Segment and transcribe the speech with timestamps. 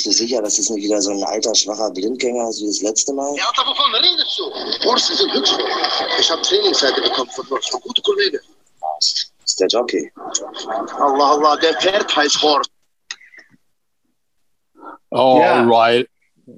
[0.00, 2.80] Bist du sicher, dass es nicht wieder so ein alter, schwacher Blindgänger ist wie das
[2.80, 3.36] letzte Mal?
[3.36, 4.88] Ja, aber wovon redest du?
[4.88, 5.68] Horst ist in Glücksburg.
[6.18, 8.40] Ich habe Trainingsseite bekommen von Horst, von gute Kollege.
[8.80, 10.10] Das ist der Jockey.
[10.96, 12.70] Allah, Allah, der Pferd heißt Horst.
[15.10, 16.08] Alright.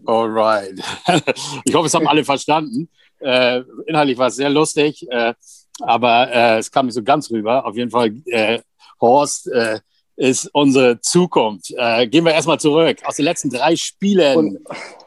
[0.06, 0.78] Alright.
[1.64, 2.88] ich hoffe, es haben alle verstanden.
[3.18, 5.34] Äh, inhaltlich war es sehr lustig, äh,
[5.80, 7.66] aber äh, es kam nicht so ganz rüber.
[7.66, 8.60] Auf jeden Fall, äh,
[9.00, 9.80] Horst äh,
[10.22, 11.72] ist unsere Zukunft.
[11.76, 12.98] Äh, gehen wir erstmal zurück.
[13.04, 14.58] Aus den letzten drei Spielen und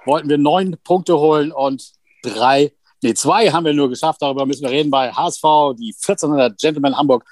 [0.05, 1.89] wollten wir neun Punkte holen und
[2.21, 4.21] drei, nee, zwei haben wir nur geschafft.
[4.21, 5.41] Darüber müssen wir reden bei HSV,
[5.79, 7.23] die 1400 Gentlemen Hamburg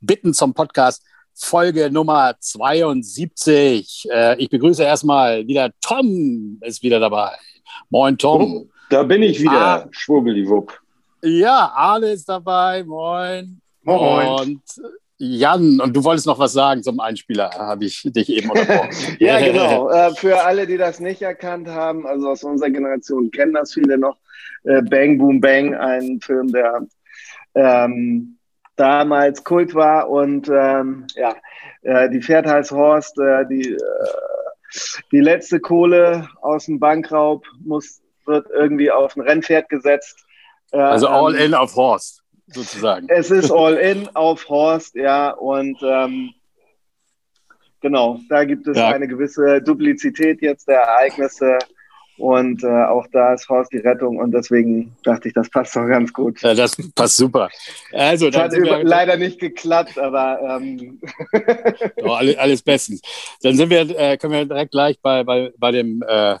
[0.00, 1.02] bitten zum Podcast.
[1.34, 4.06] Folge Nummer 72.
[4.12, 7.32] Äh, ich begrüße erstmal wieder Tom, ist wieder dabei.
[7.90, 8.56] Moin, Tom.
[8.56, 9.88] Oh, da bin ich wieder, Ah.
[9.90, 10.78] Schwubbeliwupp.
[11.24, 12.84] Ja, Arne ist dabei.
[12.84, 13.60] Moin.
[13.82, 14.28] Moin.
[14.28, 14.62] Und
[15.24, 18.90] Jan, und du wolltest noch was sagen zum Einspieler, habe ich dich eben unterbrochen.
[19.20, 19.88] Ja, genau.
[19.92, 23.98] Äh, für alle, die das nicht erkannt haben, also aus unserer Generation kennen das viele
[23.98, 24.16] noch.
[24.64, 26.86] Äh, Bang Boom Bang, ein Film, der
[27.54, 28.36] ähm,
[28.74, 31.36] damals Kult war und ähm, ja,
[31.82, 33.78] äh, die Pferd heißt Horst, äh, die, äh,
[35.12, 40.24] die letzte Kohle aus dem Bankraub muss, wird irgendwie auf ein Rennpferd gesetzt.
[40.72, 42.21] Äh, Also all ähm, in auf Horst,
[42.54, 43.06] sozusagen.
[43.08, 46.30] es ist all in auf Horst, ja, und ähm,
[47.80, 48.88] genau, da gibt es Ja.
[48.90, 51.58] eine gewisse Duplizität jetzt der Ereignisse
[52.18, 55.86] und äh, auch da ist Horst die Rettung und deswegen dachte ich, das passt doch
[55.86, 56.40] ganz gut.
[56.42, 57.48] Ja, das passt super.
[57.92, 61.00] Also, dann hat über, leider nicht geklappt, aber ähm,
[62.02, 63.00] oh, alles, alles bestens.
[63.42, 66.36] Dann sind wir, äh, können wir direkt gleich bei, bei, bei dem äh,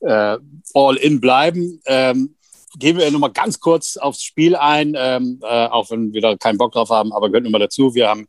[0.00, 0.38] äh,
[0.74, 1.80] All-In bleiben.
[1.86, 2.34] Ähm,
[2.78, 6.58] gehen wir nochmal ganz kurz aufs Spiel ein, ähm, äh, auch wenn wir da keinen
[6.58, 7.94] Bock drauf haben, aber gehört nochmal dazu.
[7.94, 8.26] Wir haben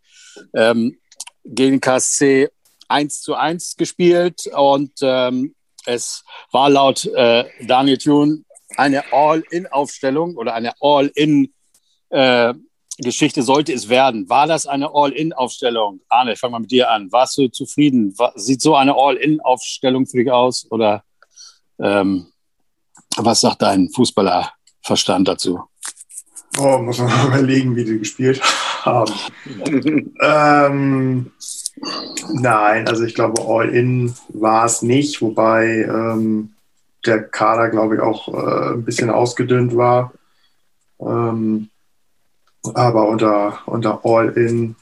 [0.54, 0.98] ähm,
[1.46, 2.50] gegen KSC
[2.88, 8.44] 1 zu 1 gespielt und ähm, es war laut äh, Daniel Thune
[8.78, 11.52] eine All-In-Aufstellung oder eine All-In-Geschichte
[13.44, 14.30] sollte es werden.
[14.30, 16.00] War das eine All-In-Aufstellung?
[16.10, 17.12] Arne, ich fange mal mit dir an.
[17.12, 18.18] Warst du zufrieden?
[18.18, 20.66] War, sieht so eine All-In-Aufstellung für dich aus?
[20.72, 21.04] Oder
[21.80, 22.33] ähm,
[23.18, 25.62] was sagt dein Fußballerverstand dazu?
[26.58, 28.42] Oh, muss man mal überlegen, wie die gespielt
[28.84, 29.14] haben.
[30.22, 31.32] ähm,
[32.34, 36.54] nein, also ich glaube, All-In war es nicht, wobei ähm,
[37.06, 40.14] der Kader, glaube ich, auch äh, ein bisschen ausgedünnt war.
[41.00, 41.70] Ähm,
[42.74, 44.76] aber unter, unter All-In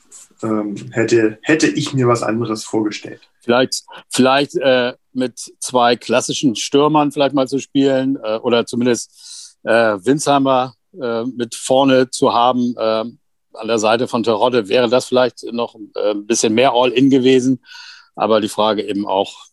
[0.44, 3.22] ähm, hätte, hätte ich mir was anderes vorgestellt.
[3.42, 9.98] Vielleicht, vielleicht äh, mit zwei klassischen Stürmern vielleicht mal zu spielen äh, oder zumindest äh,
[10.04, 13.04] Winsheimer äh, mit vorne zu haben äh,
[13.54, 17.64] an der Seite von Terodde, wäre das vielleicht noch äh, ein bisschen mehr All-In gewesen.
[18.16, 19.46] Aber die Frage eben auch,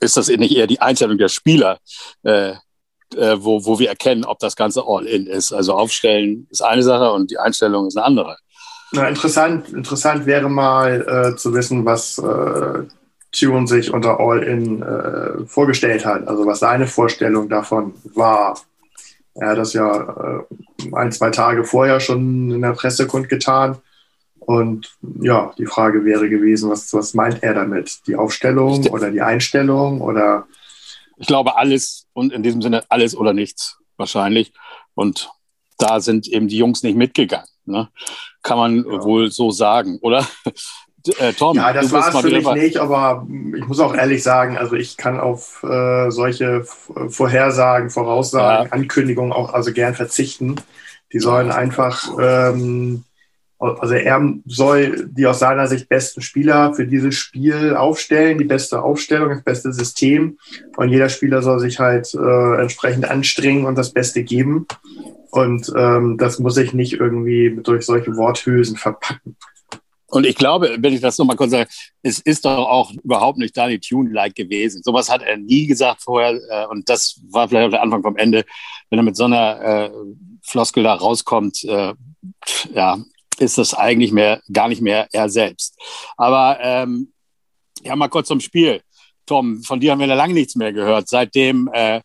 [0.00, 1.78] ist das nicht eher die Einstellung der Spieler,
[2.22, 5.52] wo, wo wir erkennen, ob das Ganze All-In ist?
[5.52, 8.36] Also aufstellen ist eine Sache und die Einstellung ist eine andere.
[8.92, 12.84] Na, interessant, interessant wäre mal äh, zu wissen, was äh,
[13.32, 16.26] Tune sich unter All-In äh, vorgestellt hat.
[16.26, 18.58] Also was seine Vorstellung davon war.
[19.34, 23.78] Er hat das ja äh, ein, zwei Tage vorher schon in der Presse kundgetan.
[24.40, 28.00] Und ja, die Frage wäre gewesen, was, was meint er damit?
[28.08, 30.48] Die Aufstellung oder die Einstellung oder
[31.18, 34.52] Ich glaube alles und in diesem Sinne alles oder nichts wahrscheinlich.
[34.94, 35.30] Und
[35.78, 37.46] da sind eben die Jungs nicht mitgegangen.
[37.64, 37.88] Ne?
[38.42, 39.02] Kann man Ja.
[39.04, 40.26] wohl so sagen, oder?
[41.18, 43.26] Äh, Tom, Ja, das war es für mich nicht, aber
[43.56, 48.72] ich muss auch ehrlich sagen, also ich kann auf äh, solche F- Vorhersagen, Voraussagen, Ja.
[48.72, 50.56] Ankündigungen auch also gern verzichten.
[51.14, 53.04] Die sollen einfach, ähm,
[53.60, 58.82] also er soll die aus seiner Sicht besten Spieler für dieses Spiel aufstellen, die beste
[58.82, 60.38] Aufstellung, das beste System.
[60.76, 64.66] Und jeder Spieler soll sich halt äh, entsprechend anstrengen und das Beste geben.
[65.30, 69.36] Und ähm, das muss ich nicht irgendwie durch solche Worthülsen verpacken.
[70.10, 71.68] Und ich glaube, wenn ich das nochmal kurz sage,
[72.02, 74.82] es ist doch auch überhaupt nicht Danny Tune-like gewesen.
[74.82, 76.40] Sowas hat er nie gesagt vorher.
[76.48, 78.44] Äh, und das war vielleicht auch der Anfang vom Ende.
[78.88, 79.90] Wenn er mit so einer äh,
[80.42, 81.92] Floskel da rauskommt, äh,
[82.74, 82.98] ja,
[83.40, 85.76] ist das eigentlich mehr, gar nicht mehr er selbst.
[86.16, 87.12] Aber ähm,
[87.82, 88.82] ja, mal kurz zum Spiel.
[89.26, 92.00] Tom, von dir haben wir lange nichts mehr gehört, seitdem äh,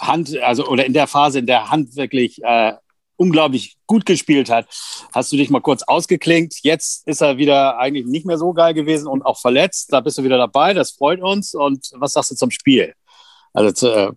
[0.00, 2.72] Hand, also oder in der Phase, in der Hand wirklich äh,
[3.16, 4.66] unglaublich gut gespielt hat,
[5.14, 6.56] hast du dich mal kurz ausgeklinkt.
[6.62, 9.92] Jetzt ist er wieder eigentlich nicht mehr so geil gewesen und auch verletzt.
[9.92, 11.54] Da bist du wieder dabei, das freut uns.
[11.54, 12.92] Und was sagst du zum Spiel?
[13.52, 14.10] Also zu, äh,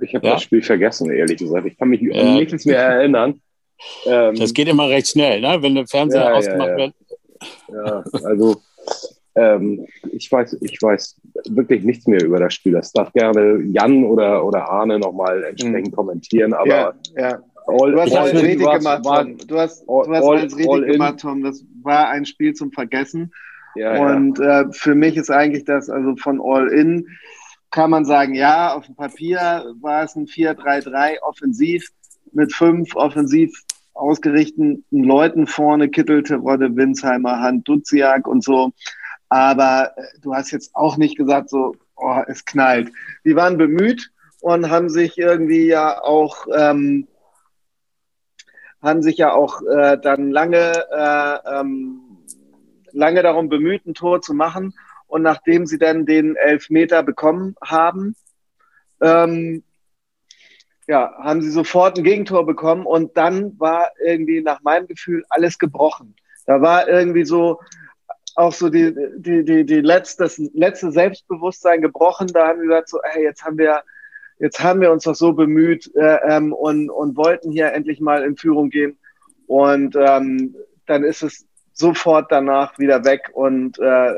[0.00, 0.34] Ich habe Ja?
[0.34, 1.66] das Spiel vergessen, ehrlich gesagt.
[1.66, 2.20] Ich kann mich Ja.
[2.20, 3.40] an nichts mehr erinnern.
[4.06, 5.58] Ähm, das geht immer recht schnell, ne?
[5.60, 6.76] wenn der Fernseher Ja, ja, ausgemacht ja.
[6.76, 6.94] wird.
[7.72, 8.56] ja, also
[9.36, 11.20] Ähm, ich, weiß, ich weiß
[11.50, 12.72] wirklich nichts mehr über das Spiel.
[12.72, 17.38] Das darf gerne Jan oder, oder Arne nochmal entsprechend kommentieren, aber ja, ja.
[17.68, 19.38] all, Du hast alles richtig gemacht, war- Tom.
[19.46, 20.92] Du hast, du all- hast all- alles richtig all in.
[20.92, 21.42] gemacht, Tom.
[21.44, 23.32] Das war ein Spiel zum Vergessen.
[23.76, 24.16] Ja, ja.
[24.16, 27.06] Und äh, für mich ist eigentlich das, also von All-In
[27.70, 31.86] kann man sagen, ja, auf dem Papier war es ein 4-3-3 offensiv
[32.32, 33.62] mit fünf offensiv
[33.94, 38.72] ausgerichteten Leuten vorne, Kittel, Terodde, Winsheimer, Hand, Duziak und so.
[39.28, 42.90] Aber äh, du hast jetzt auch nicht gesagt, so, oh, es knallt.
[43.24, 44.10] Die waren bemüht
[44.40, 47.08] und haben sich irgendwie ja auch, ähm,
[48.80, 52.00] haben sich ja auch äh, dann lange, äh, ähm,
[52.92, 54.74] lange darum bemüht, ein Tor zu machen.
[55.08, 58.14] Und nachdem sie dann den Elfmeter bekommen haben,
[59.00, 59.64] ähm,
[60.88, 65.58] ja, haben sie sofort ein Gegentor bekommen und dann war irgendwie nach meinem Gefühl alles
[65.58, 66.16] gebrochen.
[66.46, 67.60] Da war irgendwie so
[68.36, 72.28] auch so die, die, die, die letzte, das letzte Selbstbewusstsein gebrochen.
[72.28, 73.82] Da haben wir gesagt, so, hey, jetzt haben wir,
[74.38, 78.22] jetzt haben wir uns doch so bemüht äh, ähm, und, und wollten hier endlich mal
[78.22, 78.96] in Führung gehen.
[79.46, 80.54] Und ähm,
[80.86, 84.12] dann ist es sofort danach wieder weg und äh,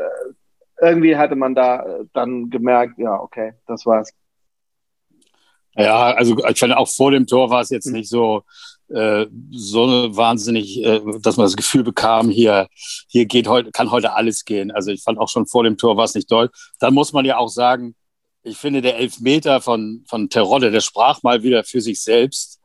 [0.81, 4.13] irgendwie hatte man da dann gemerkt, ja, okay, das war's.
[5.77, 8.43] Ja, also ich finde auch vor dem Tor war es jetzt nicht so,
[8.89, 12.69] äh, so wahnsinnig, äh, dass man das Gefühl bekam, hier,
[13.09, 14.71] hier geht heute, kann heute alles gehen.
[14.71, 16.51] Also ich fand auch schon vor dem Tor war es nicht doll.
[16.81, 17.95] Dann muss man ja auch sagen,
[18.43, 22.61] ich finde der Elfmeter von, von Terodde, der sprach mal wieder für sich selbst.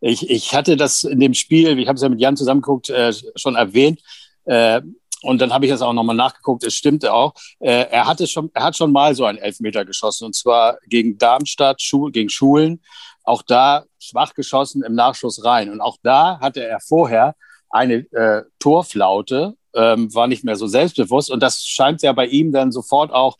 [0.00, 3.12] Ich, ich hatte das in dem Spiel, ich habe es ja mit Jan zusammengeguckt, äh,
[3.36, 4.00] schon erwähnt.
[4.44, 4.82] Äh,
[5.22, 6.64] und dann habe ich das auch nochmal nachgeguckt.
[6.64, 7.34] Es stimmte auch.
[7.58, 11.18] Äh, er hatte schon, er hat schon mal so einen Elfmeter geschossen und zwar gegen
[11.18, 12.82] Darmstadt, Schu gegen Schulen.
[13.22, 15.70] Auch da schwach geschossen im Nachschuss rein.
[15.70, 17.34] Und auch da hatte er vorher
[17.68, 21.30] eine äh, Torflaute, ähm, war nicht mehr so selbstbewusst.
[21.30, 23.36] Und das scheint ja bei ihm dann sofort auch,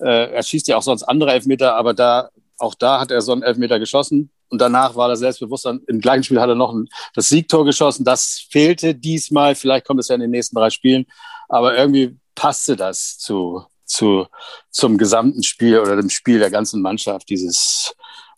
[0.00, 3.32] äh, er schießt ja auch sonst andere Elfmeter, aber da, auch da hat er so
[3.32, 4.30] einen Elfmeter geschossen.
[4.50, 5.80] Und danach war das Selbstbewusstsein.
[5.86, 8.04] Im gleichen Spiel hat er noch ein, das Siegtor geschossen.
[8.04, 9.54] Das fehlte diesmal.
[9.54, 11.06] Vielleicht kommt es ja in den nächsten drei Spielen.
[11.48, 14.26] Aber irgendwie passte das zu, zu,
[14.70, 17.94] zum gesamten Spiel oder dem Spiel der ganzen Mannschaft, dieses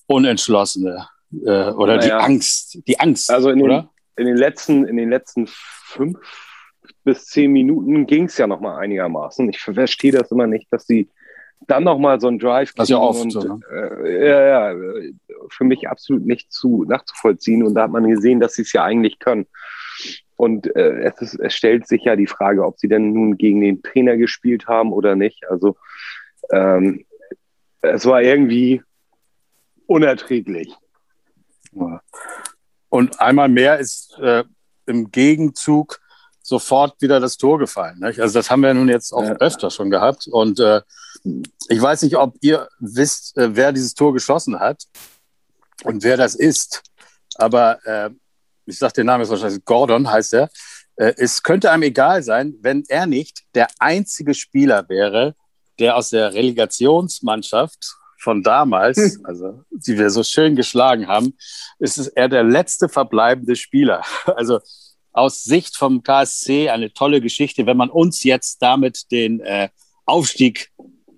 [0.07, 1.09] Unentschlossene
[1.45, 2.19] äh, oder die Naja.
[2.19, 2.79] Angst.
[2.87, 3.91] Die Angst, Also in den, oder?
[4.17, 6.19] in den letzten, in den letzten fünf
[7.05, 9.49] bis zehn Minuten ging es ja noch mal einigermaßen.
[9.49, 11.09] Ich verstehe das immer nicht, dass sie
[11.67, 13.61] dann noch mal so einen Drive Das ist ja oft und, so, ne?
[13.71, 14.81] äh, ja, ja,
[15.51, 17.63] für mich absolut nicht zu nachzuvollziehen.
[17.63, 19.47] Und da hat man gesehen, dass sie es ja eigentlich können.
[20.37, 23.61] Und äh, es, ist, es stellt sich ja die Frage, ob sie denn nun gegen
[23.61, 25.49] den Trainer gespielt haben oder nicht.
[25.51, 25.77] Also
[26.51, 27.05] ähm,
[27.83, 28.83] es war irgendwie
[29.87, 30.75] unerträglich.
[32.89, 34.45] Und einmal mehr ist äh,
[34.87, 36.01] im Gegenzug
[36.51, 37.99] sofort wieder das Tor gefallen.
[38.01, 38.21] Nicht?
[38.21, 39.37] Also das haben wir nun jetzt auch Ja.
[39.37, 40.27] öfter schon gehabt.
[40.27, 40.83] Und äh,
[41.69, 44.83] ich weiß nicht, ob ihr wisst, äh, wer dieses Tor geschossen hat
[45.85, 46.83] und wer das ist.
[47.37, 48.11] Aber äh,
[48.67, 50.51] ich sage den Namen jetzt wahrscheinlich, Gordon heißt er.
[50.97, 55.35] Äh, es könnte einem egal sein, wenn er nicht der einzige Spieler wäre,
[55.79, 61.37] der aus der Relegationsmannschaft von damals, also die wir so schön geschlagen haben,
[61.79, 64.03] ist er der letzte verbleibende Spieler.
[64.27, 64.61] Also
[65.13, 69.69] aus Sicht vom KSC eine tolle Geschichte, wenn man uns jetzt damit den äh,
[70.07, 70.71] Aufstieg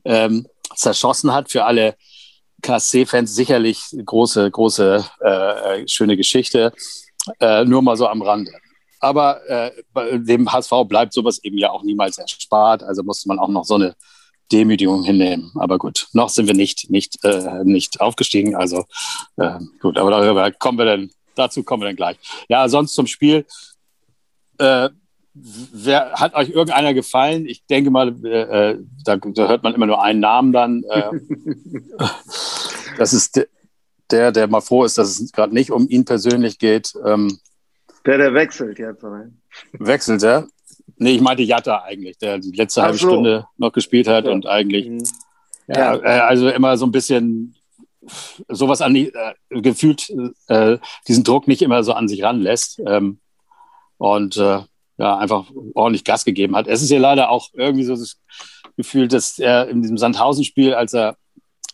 [0.05, 1.97] ähm, zerschossen hat für alle
[2.63, 6.73] KSC-Fans sicherlich große, große, äh, schöne Geschichte.
[7.41, 8.53] Äh, nur mal so am Rande.
[9.01, 9.73] Aber äh,
[10.13, 12.83] dem HSV bleibt sowas eben ja auch niemals erspart.
[12.83, 13.97] Also musste man auch noch so eine
[14.53, 15.51] Demütigung hinnehmen.
[15.57, 18.55] Aber gut, noch sind wir nicht, nicht, äh, nicht aufgestiegen.
[18.55, 18.85] Also
[19.37, 22.17] äh, gut, aber darüber kommen wir dann, dazu kommen wir dann gleich.
[22.49, 23.45] Ja, sonst zum Spiel.
[24.63, 24.91] Äh,
[25.35, 27.47] wer, hat euch irgendeiner gefallen?
[27.47, 30.85] Ich denke mal, äh, da, da hört man immer nur einen Namen dann.
[30.85, 31.11] Äh,
[32.99, 33.47] das ist de,
[34.11, 36.93] der, der mal froh ist, dass es gerade nicht um ihn persönlich geht.
[37.05, 37.39] Ähm,
[38.07, 39.03] Der, der wechselt jetzt.
[39.03, 39.31] Oder?
[39.73, 40.47] wechselt er?
[40.97, 43.09] Nee, ich meinte Jatta eigentlich, der die letzte Ach halbe so.
[43.09, 44.33] Stunde noch gespielt hat Ja.
[44.33, 45.03] und eigentlich Mhm.
[45.69, 47.55] ja, äh, also immer so ein bisschen
[48.49, 50.13] sowas an die, äh, gefühlt
[50.49, 50.79] äh,
[51.09, 53.19] diesen Druck nicht immer so an sich ranlässt ähm,
[54.03, 54.59] und äh,
[54.99, 56.67] ja, einfach ordentlich Gas gegeben hat.
[56.67, 58.19] Es ist ja leider auch irgendwie so das
[58.77, 61.17] Gefühl, dass er in diesem Sandhausen-Spiel, als er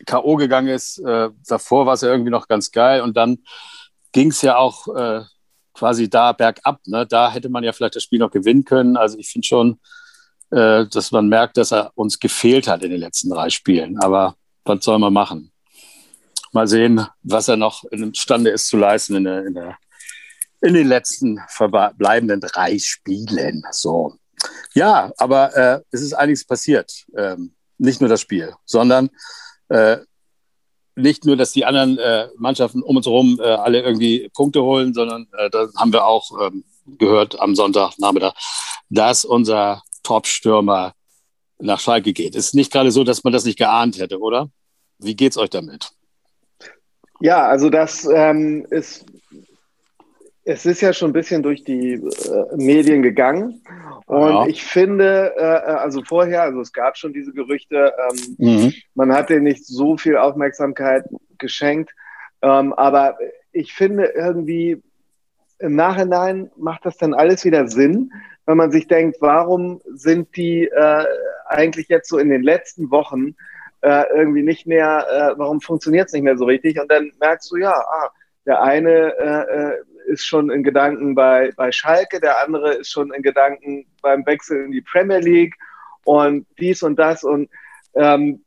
[0.04, 0.36] K.O.
[0.36, 3.38] gegangen ist, äh, davor war es ja irgendwie noch ganz geil und dann
[4.12, 5.22] ging es ja auch äh,
[5.72, 6.80] quasi da bergab.
[6.86, 7.06] Ne?
[7.06, 8.98] Da hätte man ja vielleicht das Spiel noch gewinnen können.
[8.98, 9.80] Also ich finde schon,
[10.50, 13.98] äh, dass man merkt, dass er uns gefehlt hat in den letzten drei Spielen.
[14.02, 15.50] Aber was soll man machen?
[16.52, 19.78] Mal sehen, was er noch imstande ist zu leisten in, der, in, der,
[20.60, 23.64] in den letzten verbleibenden drei Spielen.
[23.70, 24.14] So.
[24.74, 27.04] Ja, aber äh, es ist einiges passiert.
[27.16, 29.10] Ähm, nicht nur das Spiel, sondern
[29.68, 29.98] äh,
[30.96, 34.92] nicht nur, dass die anderen äh, Mannschaften um uns herum äh, alle irgendwie Punkte holen,
[34.94, 36.64] sondern äh, da haben wir auch ähm,
[36.98, 38.34] gehört am Sonntagnachmittag,
[38.90, 40.94] dass unser Top-Stürmer
[41.60, 42.34] nach Schalke geht.
[42.34, 44.50] Ist nicht gerade so, dass man das nicht geahnt hätte, oder?
[44.98, 45.90] Wie geht's euch damit?
[47.20, 49.04] Ja, also das ähm, ist,
[50.48, 53.60] es ist ja schon ein bisschen durch die äh, Medien gegangen.
[54.06, 54.46] Und ja.
[54.46, 58.72] ich finde, äh, also vorher, also es gab schon diese Gerüchte, ähm, mhm.
[58.94, 61.04] man hat denen nicht so viel Aufmerksamkeit
[61.36, 61.90] geschenkt.
[62.40, 63.18] Ähm, aber
[63.52, 64.82] ich finde irgendwie,
[65.58, 68.10] im Nachhinein macht das dann alles wieder Sinn,
[68.46, 71.04] wenn man sich denkt, warum sind die äh,
[71.44, 73.34] eigentlich jetzt so in den letzten Wochen
[73.82, 76.80] äh, irgendwie nicht mehr, äh, warum funktioniert es nicht mehr so richtig?
[76.80, 78.08] Und dann merkst du, ja, ah,
[78.46, 79.78] der eine äh, äh,
[80.08, 84.64] ist schon in Gedanken bei, bei Schalke, der andere ist schon in Gedanken beim Wechsel
[84.64, 85.54] in die Premier League
[86.04, 87.50] und dies und das und
[87.94, 88.44] ähm,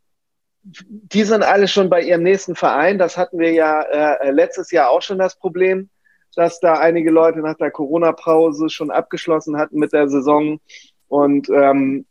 [0.63, 2.99] die sind alle schon bei ihrem nächsten Verein.
[2.99, 5.89] Das hatten wir ja äh, letztes Jahr auch schon das Problem,
[6.35, 10.59] dass da einige Leute nach der Corona-Pause schon abgeschlossen hatten mit der Saison
[11.07, 12.05] und ähm,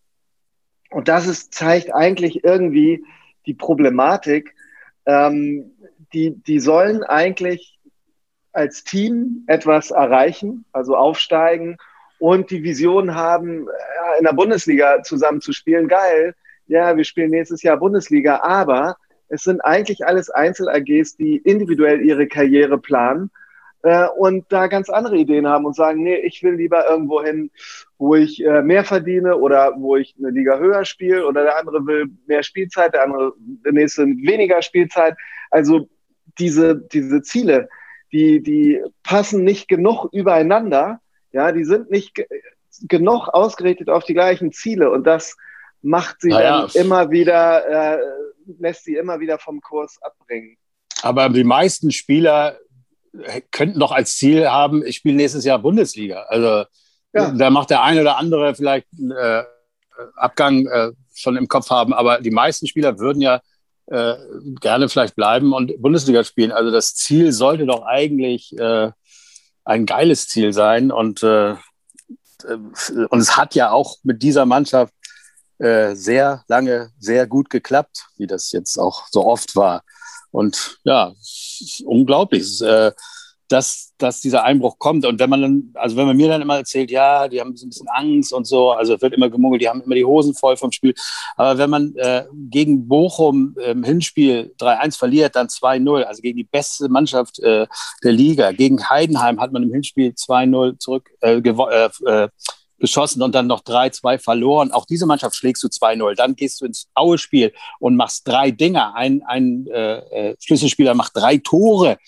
[0.91, 3.05] und das ist, zeigt eigentlich irgendwie
[3.47, 4.55] die Problematik.
[5.07, 5.73] Ähm,
[6.13, 7.79] die, die sollen eigentlich
[8.53, 11.77] als Team etwas erreichen, also aufsteigen
[12.19, 13.69] und die Vision haben,
[14.19, 15.89] in der Bundesliga zusammen zu spielen.
[15.89, 16.35] Geil,
[16.67, 18.97] ja, wir spielen nächstes Jahr Bundesliga, aber
[19.29, 23.31] es sind eigentlich alles Einzel-AGs, die individuell ihre Karriere planen
[23.83, 27.51] äh, und da ganz andere Ideen haben und sagen, nee, ich will lieber irgendwo hin,
[27.99, 31.87] wo ich äh, mehr verdiene oder wo ich eine Liga höher spiele oder der andere
[31.87, 35.17] will mehr Spielzeit, der andere, der nächste weniger Spielzeit.
[35.51, 35.89] Also
[36.39, 37.69] diese, diese Ziele,
[38.13, 41.01] die, die passen nicht genug übereinander.
[41.33, 42.27] Ja, die sind nicht ge
[42.83, 45.37] genug ausgerichtet auf die gleichen Ziele und das
[45.83, 46.63] macht sie naja.
[46.63, 47.99] dann immer wieder, äh,
[48.59, 50.57] lässt sie immer wieder vom Kurs abbringen.
[51.03, 52.59] Aber die meisten Spieler
[53.51, 56.23] könnten doch als Ziel haben, ich spiele nächstes Jahr Bundesliga.
[56.29, 56.65] Also
[57.13, 57.31] ja.
[57.33, 59.43] da macht der eine oder andere vielleicht einen äh,
[60.15, 63.41] Abgang äh, schon im Kopf haben, aber die meisten Spieler würden ja
[63.91, 64.17] äh,
[64.61, 66.53] gerne vielleicht bleiben und Bundesliga spielen.
[66.53, 68.91] Also das Ziel sollte doch eigentlich äh,
[69.65, 71.57] ein geiles Ziel sein und, äh,
[72.47, 74.95] und es hat ja auch mit dieser Mannschaft
[75.59, 79.83] äh, sehr lange sehr gut geklappt, wie das jetzt auch so oft war.
[80.31, 81.13] Und ja,
[81.85, 82.93] unglaublich, äh,
[83.51, 85.05] dass, dass dieser Einbruch kommt.
[85.05, 87.67] Und wenn man dann, also wenn man mir dann immer erzählt, ja, die haben so
[87.67, 90.35] ein bisschen Angst und so, also es wird immer gemungelt, die haben immer die Hosen
[90.35, 90.95] voll vom Spiel.
[91.37, 96.45] Aber wenn man äh, gegen Bochum im Hinspiel 3-1 verliert, dann 2-0, also gegen die
[96.45, 97.67] beste Mannschaft äh,
[98.05, 98.53] der Liga.
[98.53, 102.29] Gegen Heidenheim hat man im Hinspiel 2-0 zurück äh, äh, äh
[102.81, 104.73] geschossen und dann noch 3-2 verloren.
[104.73, 106.15] Auch diese Mannschaft schlägst du 2-0.
[106.15, 108.95] Dann gehst du ins Aue-Spiel und machst drei Dinger.
[108.95, 109.99] Ein, ein äh,
[110.31, 111.99] äh, Schlüsselspieler macht drei Tore.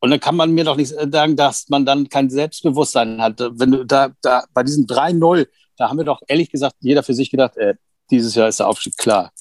[0.00, 3.40] Und dann kann man mir doch nicht sagen, dass man dann kein Selbstbewusstsein hat.
[3.40, 7.14] Wenn du da, da bei diesem 3-0, da haben wir doch ehrlich gesagt jeder für
[7.14, 7.74] sich gedacht, äh,
[8.10, 9.32] dieses Jahr ist der Aufstieg klar.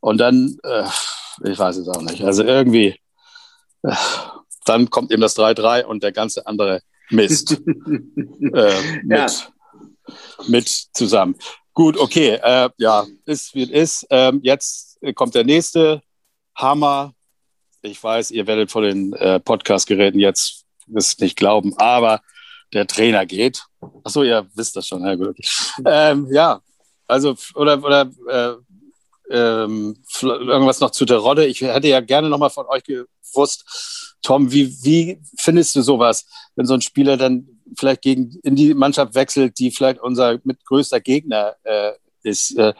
[0.00, 0.84] Und dann, äh,
[1.44, 2.22] ich weiß es auch nicht.
[2.22, 2.98] Also irgendwie,
[3.82, 3.94] äh,
[4.64, 7.62] dann kommt eben das 3-3 und der ganze andere Mist äh,
[9.02, 9.26] mit, ja
[10.48, 11.36] mit zusammen.
[11.74, 14.06] Gut, okay, äh, ja, ist wie es ist.
[14.10, 16.02] Ähm, jetzt kommt der nächste
[16.54, 17.14] Hammer.
[17.82, 22.20] Ich weiß, ihr werdet vor den äh, Podcast-Geräten jetzt es nicht glauben, aber
[22.72, 23.64] der Trainer geht.
[24.04, 25.36] Achso, ihr wisst das schon, ja gut.
[25.84, 26.60] Ähm, ja,
[27.06, 28.54] also, oder, oder äh,
[29.30, 31.46] ähm, irgendwas noch zu der Rolle.
[31.46, 36.66] Ich hätte ja gerne nochmal von euch gewusst, Tom, wie, wie findest du sowas, wenn
[36.66, 41.00] so ein Spieler dann vielleicht gegen, in die Mannschaft wechselt, die vielleicht unser mit größter
[41.00, 42.72] Gegner äh, ist äh,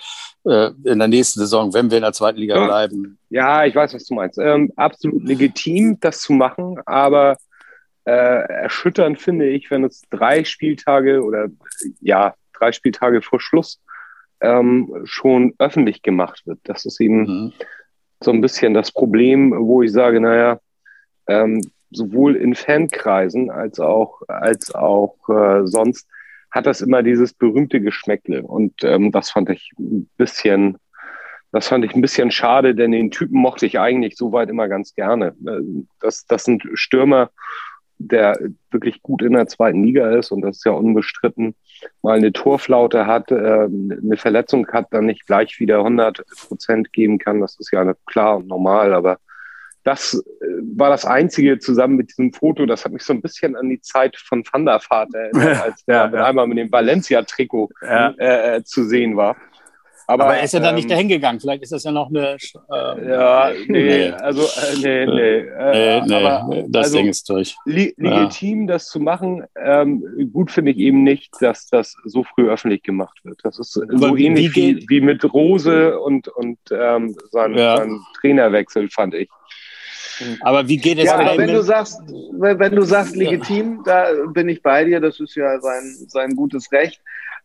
[0.44, 2.66] äh, in der nächsten Saison, wenn wir in der zweiten Liga ja.
[2.66, 3.18] bleiben.
[3.30, 4.38] Ja, ich weiß, was du meinst.
[4.38, 7.36] Ähm, absolut legitim, das zu machen, aber
[8.04, 11.48] äh, erschütternd finde ich, wenn es drei Spieltage oder
[12.00, 13.80] ja, drei Spieltage vor Schluss
[14.40, 16.58] ähm, schon öffentlich gemacht wird.
[16.64, 17.52] Das ist eben mhm.
[18.20, 20.58] so ein bisschen das Problem, wo ich sage, naja,
[21.28, 26.08] ähm, sowohl in Fankreisen als auch, als auch äh, sonst
[26.52, 28.42] hat das immer dieses berühmte Geschmäckle.
[28.42, 30.76] Und ähm, das fand ich ein bisschen,
[31.50, 34.94] das fand ich ein bisschen schade, denn den Typen mochte ich eigentlich soweit immer ganz
[34.94, 35.34] gerne.
[35.46, 37.30] Äh, das, das sind Stürmer,
[37.98, 38.38] der
[38.70, 41.54] wirklich gut in der zweiten Liga ist und das ist ja unbestritten,
[42.02, 47.18] mal eine Torflaute hat, äh, eine Verletzung hat, dann nicht gleich wieder 100 Prozent geben
[47.18, 47.40] kann.
[47.40, 49.18] Das ist ja klar und normal, aber
[49.84, 50.46] das äh,
[50.76, 52.66] war das Einzige zusammen mit diesem Foto.
[52.66, 55.84] Das hat mich so ein bisschen an die Zeit von Van der Vaart erinnert, als
[55.84, 56.24] der Ja, mit ja.
[56.26, 58.14] einmal mit dem Valencia-Trikot Ja.
[58.18, 59.36] äh, äh, zu sehen war.
[60.08, 61.40] Aber, er ist ja dann nicht ähm, dahin gegangen.
[61.40, 62.32] Vielleicht ist das ja noch eine.
[62.36, 64.10] Äh, Ja, nee, Nee.
[64.10, 65.12] also äh, nee, nee.
[65.12, 67.56] Nee, Äh, nee, aber, das also, Ding ist durch.
[67.64, 69.44] legitim, das zu machen.
[69.56, 73.38] Ähm, gut finde ich eben nicht, dass das so früh öffentlich gemacht wird.
[73.44, 77.76] Das ist so Aber wie ähnlich wie, wie mit Rose und, und ähm, sein, Ja.
[77.78, 79.30] sein Trainerwechsel, fand ich.
[80.40, 82.00] Aber wie geht es Ja, denn aber wenn du sagst,
[82.32, 86.36] wenn, wenn du sagst legitim, da bin ich bei dir, das ist ja sein, sein
[86.36, 87.00] gutes Recht.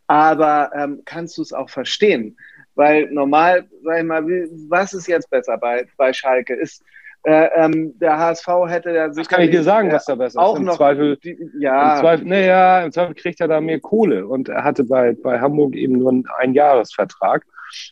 [0.07, 2.37] Aber ähm, kannst du es auch verstehen?
[2.75, 6.53] Weil normal, sag ich mal, wie, was ist jetzt besser bei, bei Schalke?
[6.53, 6.83] Ist
[7.23, 10.53] äh, ähm, der HSV hätte ja Das kann ich dir sagen, was da besser auch
[10.53, 10.59] ist.
[10.59, 14.27] Im noch Zweifel, die, im ja, Zweifel, naja, im Zweifel kriegt er da mehr Kohle.
[14.27, 17.43] Und er hatte bei, bei Hamburg eben nur einen Einjahresvertrag.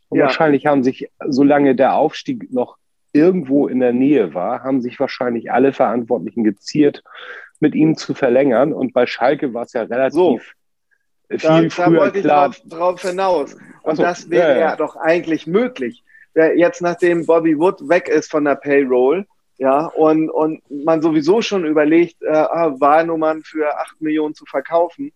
[0.07, 0.25] Und Ja.
[0.25, 2.77] wahrscheinlich haben sich, solange der Aufstieg noch
[3.15, 7.03] irgendwo in der Nähe war, haben sich wahrscheinlich alle Verantwortlichen geziert,
[7.59, 8.73] mit ihm zu verlängern.
[8.73, 10.37] Und bei Schalke war es ja relativ So.
[11.29, 12.49] viel da, da früher wollte ich klar.
[12.49, 13.55] drauf, drauf hinaus.
[13.81, 14.75] Und so, das wäre ja, ja, ja.
[14.75, 16.03] doch eigentlich möglich.
[16.35, 19.25] Jetzt, nachdem Bobby Wood weg ist von der Payroll,
[19.57, 25.13] ja, und, und man sowieso schon überlegt, äh, ah, Wahlnummern für 8 Millionen zu verkaufen,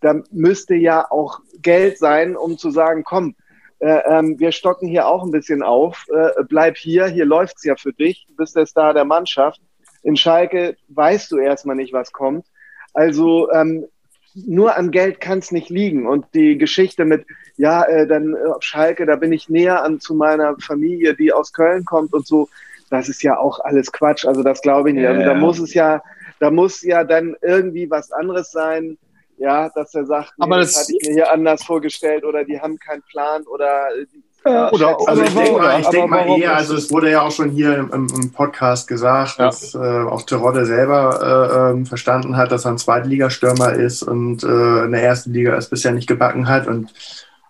[0.00, 3.34] da müsste ja auch Geld sein, um zu sagen, komm,
[3.80, 7.76] äh, ähm, wir stocken hier auch ein bisschen auf, äh, bleib hier, hier läuft's ja
[7.76, 9.60] für dich, du bist der Star der Mannschaft.
[10.02, 12.46] In Schalke weißt du erstmal nicht, was kommt.
[12.94, 13.86] Also ähm,
[14.34, 16.06] nur an Geld kann es nicht liegen.
[16.06, 20.00] Und die Geschichte mit, ja, äh, dann äh, auf Schalke, da bin ich näher an
[20.00, 22.48] zu meiner Familie, die aus Köln kommt und so,
[22.90, 24.24] das ist ja auch alles Quatsch.
[24.24, 25.06] Also das glaube ich nicht.
[25.06, 26.02] Also da muss es ja,
[26.40, 28.96] da muss ja dann irgendwie was anderes sein.
[29.38, 32.44] Ja, dass er sagt, nee, Aber das, das- hatte ich mir hier anders vorgestellt oder
[32.44, 35.86] die haben keinen Plan oder äh, die, Ja, schätzen oder- Also ich denke mal, ich
[35.88, 39.46] denk mal eher, also es wurde ja auch schon hier im, im Podcast gesagt, Ja.
[39.46, 44.42] dass äh, auch Terodde selber äh, ähm, verstanden hat, dass er ein Zweitligastürmer ist und
[44.42, 46.92] äh, in der ersten Liga es bisher nicht gebacken hat und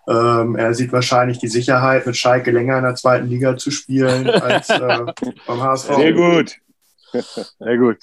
[0.07, 4.27] ähm, er sieht wahrscheinlich die Sicherheit, mit Schalke länger in der zweiten Liga zu spielen
[4.29, 4.79] als äh,
[5.47, 5.95] beim HSV.
[5.95, 6.55] Sehr gut.
[7.59, 7.97] Sehr gut.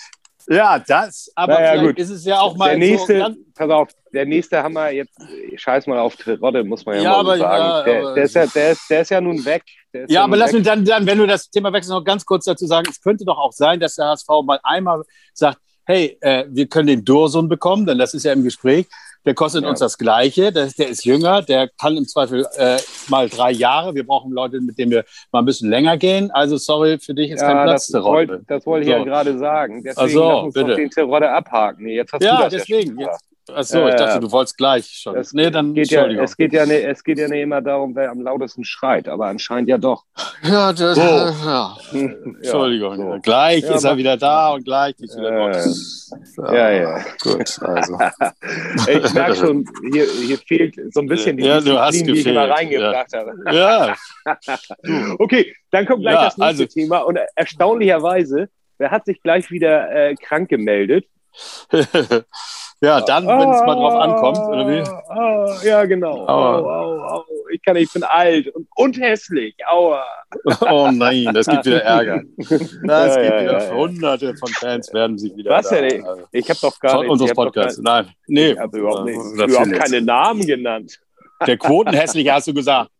[0.49, 1.99] Ja, das, aber Naja, gut.
[1.99, 5.19] ist es ja auch mal Der nächste, so ganz, pass auf, der nächste wir jetzt,
[5.57, 7.63] scheiß mal auf Terodde, muss man ja, Ja, mal aber- sagen.
[7.65, 9.65] ja, der, aber- der, ist ja, der, ist, der ist ja nun weg.
[9.93, 12.45] Ist Ja, aber lass mich dann, dann, wenn du das Thema wechselst, noch ganz kurz
[12.45, 15.03] dazu sagen, es könnte doch auch sein, dass der HSV mal einmal
[15.35, 18.87] sagt, hey, äh, wir können den Dursun bekommen, denn das ist ja im Gespräch,
[19.27, 19.71] der kostet Ja.
[19.71, 23.95] uns das Gleiche, der, der ist jünger, der kann im Zweifel äh, mal drei Jahre,
[23.95, 27.31] wir brauchen Leute, mit denen wir mal ein bisschen länger gehen, also sorry, für dich
[27.33, 29.05] ist kein Ja, Platz, das, wollte, das wollte ich ja So.
[29.05, 29.83] gerade sagen.
[29.83, 30.69] Deswegen Ach so, lass uns bitte.
[30.71, 31.85] doch den Terodde abhaken.
[31.85, 33.25] Nee, jetzt hast Ja, du das deswegen, Ja gesagt.
[33.53, 35.15] Achso, ich Äh, dachte, du wolltest gleich schon.
[35.15, 37.95] Das nee, dann geht ja, es, geht ja nicht, es geht ja nicht immer darum,
[37.95, 40.05] wer am lautesten schreit, aber anscheinend ja doch.
[40.43, 41.01] ja, das, So.
[41.47, 41.77] ja.
[41.93, 42.97] Entschuldigung.
[42.97, 43.19] so.
[43.23, 45.63] Gleich Ja, ist er wieder da und gleich ist wieder Äh,
[46.39, 46.55] dort.
[46.57, 47.05] ja, ja.
[47.23, 47.99] Gut, also.
[48.89, 52.27] Ich merke schon, hier, hier fehlt so ein bisschen die Ja, du hast die ich
[52.27, 53.35] immer gefehlt, reingebracht habe.
[53.53, 53.95] Ja,
[55.19, 56.99] Okay, dann kommt gleich Ja, das nächste also- Thema.
[57.01, 61.07] Und erstaunlicherweise, wer hat sich gleich wieder äh, krank gemeldet?
[62.83, 64.83] Ja, dann, wenn es mal drauf ankommt, oder wie?
[65.09, 66.27] Ah, ja, genau.
[66.27, 66.59] Aua.
[66.59, 67.25] Au, au, au.
[67.53, 69.55] Ich kann, ich bin alt und, und hässlich.
[69.69, 70.05] Aua.
[70.69, 72.23] Oh nein, das gibt wieder Ärger.
[72.39, 73.75] Das Ja, gibt ja, wieder ja, ja.
[73.75, 75.53] Hunderte von Fans werden sich wieder.
[75.53, 76.05] Was da, denn?
[76.05, 77.11] also, Ich habe doch gar Von nicht.
[77.11, 77.83] unseres ich hab doch Podcasts.
[77.83, 78.51] gar- Nein, nee.
[78.53, 80.99] Ich habe überhaupt, nicht, überhaupt keine Namen genannt.
[81.47, 82.91] Der Quotenhässliche hast du gesagt.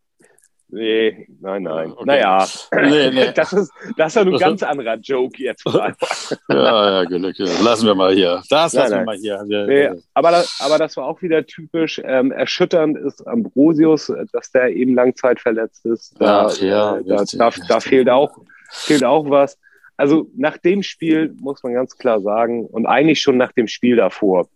[0.69, 1.93] Nee, nein, nein.
[1.93, 2.05] Okay.
[2.05, 3.33] Naja, Nee, nee.
[3.35, 5.65] das ist, das ist ja ein ganz anderer Joke jetzt.
[6.49, 7.29] Ja, ja, genau.
[7.63, 8.43] Lassen wir mal hier.
[8.51, 9.05] Das Nein, lassen wir nein.
[9.05, 9.45] mal hier.
[9.47, 12.01] Wir, Nee, aber, das, aber das war auch wieder typisch.
[12.05, 16.15] Ähm, erschütternd ist Ambrosius, äh, dass der eben langzeitverletzt ist.
[16.21, 18.37] Da, Ach ja, äh, da, da, da fehlt, auch,
[18.71, 19.59] fehlt auch was.
[19.97, 23.97] Also nach dem Spiel muss man ganz klar sagen, und eigentlich schon nach dem Spiel
[23.97, 24.49] davor,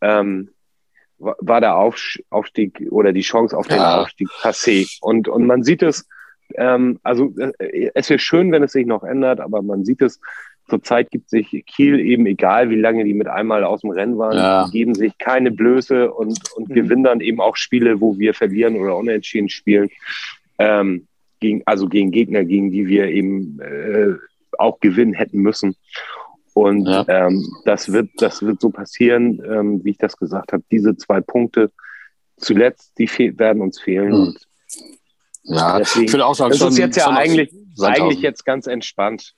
[0.00, 0.50] ähm,
[1.18, 4.02] war der Aufstieg oder die Chance auf den Ja.
[4.02, 4.86] Aufstieg passé.
[5.00, 6.06] Und, und man sieht es,
[6.54, 10.20] ähm, also äh, es wäre schön, wenn es sich noch ändert, aber man sieht es,
[10.68, 14.36] zurzeit gibt sich Kiel eben, egal wie lange die mit einmal aus dem Rennen waren,
[14.36, 14.68] Ja.
[14.72, 16.74] geben sich keine Blöße und, und Mhm.
[16.74, 19.88] gewinnen dann eben auch Spiele, wo wir verlieren oder unentschieden spielen.
[20.58, 21.06] Ähm,
[21.40, 24.14] gegen, also gegen Gegner, gegen die wir eben äh,
[24.58, 25.76] auch gewinnen hätten müssen.
[26.56, 27.04] Und Ja.
[27.08, 30.64] ähm, das wird, das wird so passieren, ähm, wie ich das gesagt habe.
[30.70, 31.70] Diese zwei Punkte
[32.38, 34.14] zuletzt, die werden uns fehlen.
[34.14, 34.38] Und
[35.42, 38.66] ja, deswegen- ich würde auch sagen, das schon, ist jetzt ja eigentlich, eigentlich jetzt ganz
[38.68, 39.34] entspannt.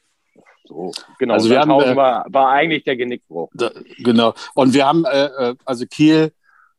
[0.62, 1.34] So, genau.
[1.34, 3.50] Also wir haben, äh, war, war eigentlich der Genickbruch.
[3.52, 4.34] Da, genau.
[4.54, 6.30] Und wir haben, äh, äh, also Kiel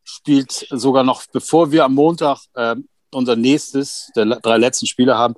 [0.06, 5.34] spielt sogar noch, bevor wir am Montag ähm, unser nächstes, der drei letzten Spiele haben,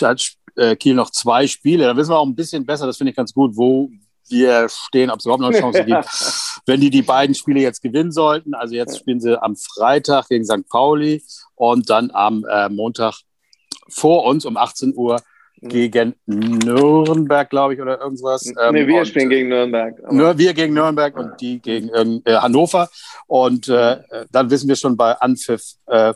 [0.00, 1.86] hat äh, Kiel noch zwei Spiele.
[1.86, 3.90] Da wissen wir auch ein bisschen besser, das finde ich ganz gut, wo
[4.28, 6.04] wir stehen, ob es überhaupt noch eine Chance gibt.
[6.66, 10.44] Wenn die die beiden Spiele jetzt gewinnen sollten, also jetzt spielen sie am Freitag gegen
[10.44, 10.68] St.
[10.68, 11.22] Pauli
[11.54, 13.14] und dann am äh, Montag
[13.88, 15.20] vor uns um 18 Uhr
[15.60, 18.46] gegen Nürnberg, glaube ich, oder irgendwas.
[18.46, 20.12] Ähm, nee, wir spielen gegen Nürnberg.
[20.12, 21.88] Nur wir gegen Nürnberg und die gegen
[22.24, 22.88] äh, Hannover.
[23.26, 23.98] Und äh,
[24.30, 26.12] dann wissen wir schon bei Anpfiff, äh,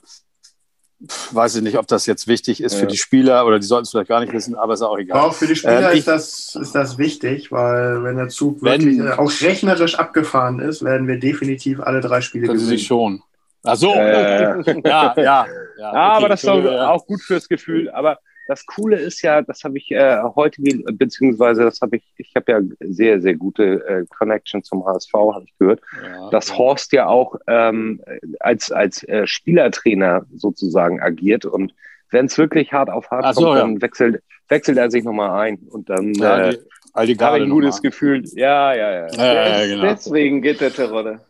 [1.31, 2.81] weiß ich nicht, ob das jetzt wichtig ist ja.
[2.81, 5.21] für die Spieler oder die sollten es vielleicht gar nicht wissen, aber ist auch egal.
[5.21, 8.99] Auch für die Spieler ähm, ist, das, ist das wichtig, weil wenn der Zug wirklich
[8.99, 12.67] wenn, auch rechnerisch abgefahren ist, werden wir definitiv alle drei Spiele gewinnen.
[12.67, 13.23] Sie schon.
[13.63, 15.15] Ach so, äh, ja, ja.
[15.17, 17.91] ja, okay, aber das ist auch gut fürs Gefühl.
[17.91, 22.35] Aber das Coole ist ja, das habe ich äh, heute, beziehungsweise das habe ich, ich
[22.35, 26.93] habe ja sehr, sehr gute äh, Connection zum HSV, habe ich gehört, ja, dass Horst
[26.93, 28.01] ja auch ähm,
[28.41, 31.75] als, als äh, Spielertrainer sozusagen agiert und
[32.11, 33.83] wenn es wirklich hart auf hart so, kommt, dann ja.
[33.83, 36.59] wechselt, wechselt er sich nochmal ein und dann ja, äh,
[36.95, 38.25] habe ich ein gutes Gefühl.
[38.35, 39.59] Ja, ja, ja.
[39.61, 39.83] ja, genau.
[39.83, 41.21] Deswegen geht der Terodde.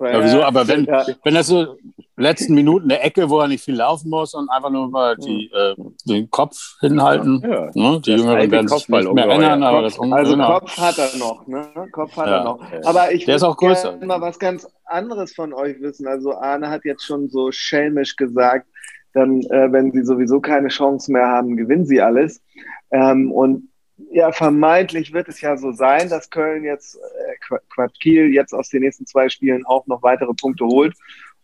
[0.00, 0.42] Ja, wieso?
[0.42, 1.76] Aber wenn, wenn das so
[2.16, 5.50] letzten Minuten eine Ecke, wo er nicht viel laufen muss und einfach nur mal die,
[5.52, 7.42] äh, den Kopf hinhalten.
[7.42, 8.00] Ja, ne?
[8.00, 10.60] Die Jüngeren werden sich nicht mehr ändern, aber das Also genau.
[10.60, 11.66] Kopf hat er noch, ne?
[11.92, 12.38] Kopf hat ja.
[12.38, 12.60] er noch.
[12.84, 16.06] Aber ich würde mal was ganz anderes von euch wissen.
[16.06, 18.66] Also Arne hat jetzt schon so schelmisch gesagt,
[19.14, 22.42] dann, äh, wenn sie sowieso keine Chance mehr haben, gewinnen sie alles.
[22.90, 23.67] Ähm, und
[24.10, 28.68] ja, vermeintlich wird es ja so sein, dass Köln jetzt, äh, Quatsch, Kiel jetzt aus
[28.68, 30.94] den nächsten zwei Spielen auch noch weitere Punkte holt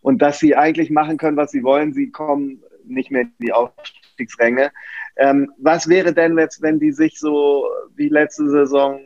[0.01, 1.93] und dass sie eigentlich machen können, was sie wollen.
[1.93, 4.71] Sie kommen nicht mehr in die Aufstiegsränge.
[5.17, 8.99] Ähm, was wäre denn jetzt, wenn die sich so wie letzte Saison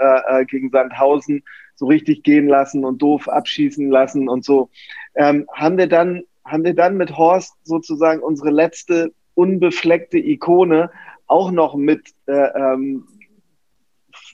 [0.00, 1.42] äh, äh, gegen Sandhausen
[1.74, 4.70] so richtig gehen lassen und doof abschießen lassen und so?
[5.14, 10.90] Ähm, haben wir dann haben wir dann mit Horst sozusagen unsere letzte unbefleckte Ikone
[11.26, 13.06] auch noch mit äh, ähm,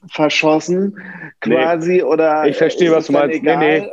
[0.08, 0.98] verschossen
[1.40, 3.42] quasi nee, oder ich verstehe was du meinst.
[3.42, 3.90] Nee, nee,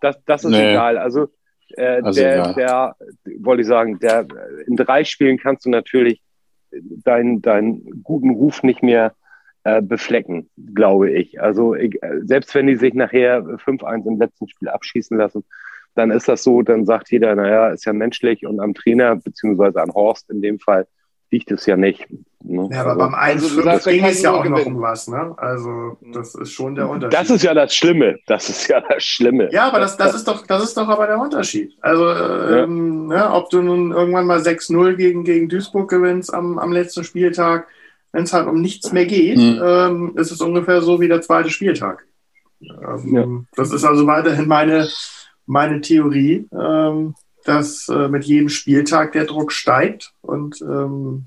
[0.00, 0.72] das, das ist nee.
[0.72, 0.98] egal.
[0.98, 1.28] Also
[1.76, 2.96] äh, also der, der,
[3.38, 4.26] wollte ich sagen, der,
[4.66, 6.20] in drei Spielen kannst du natürlich
[6.70, 9.14] deinen, deinen guten Ruf nicht mehr
[9.64, 11.40] äh, beflecken, glaube ich.
[11.40, 15.44] Also ich, selbst wenn die sich nachher 5-1 im letzten Spiel abschießen lassen,
[15.94, 19.82] dann ist das so, dann sagt jeder, naja, ist ja menschlich und am Trainer, beziehungsweise
[19.82, 20.86] an Horst in dem Fall,
[21.32, 22.06] liegt es ja nicht.
[22.44, 22.68] Ne?
[22.70, 25.08] Ja, aber also, beim 1 also, ging es ja auch noch um was.
[25.08, 25.34] Ne?
[25.38, 27.18] Also das ist schon der Unterschied.
[27.18, 28.18] Das ist ja das Schlimme.
[28.26, 29.48] Das ist ja das Schlimme.
[29.50, 31.74] Ja, aber das, das, ist, doch, das ist doch aber der Unterschied.
[31.80, 32.64] Also ja.
[32.64, 37.02] ähm, ne, ob du nun irgendwann mal 6-0 gegen, gegen Duisburg gewinnst am, am letzten
[37.02, 37.66] Spieltag,
[38.12, 39.60] wenn es halt um nichts mehr geht, mhm.
[39.64, 42.06] ähm, ist es ungefähr so wie der zweite Spieltag.
[42.60, 43.26] Ähm, ja.
[43.56, 44.86] Das ist also weiterhin meine,
[45.46, 46.46] meine Theorie.
[46.52, 47.14] Ähm,
[47.44, 51.26] dass äh, mit jedem Spieltag der Druck steigt und ähm,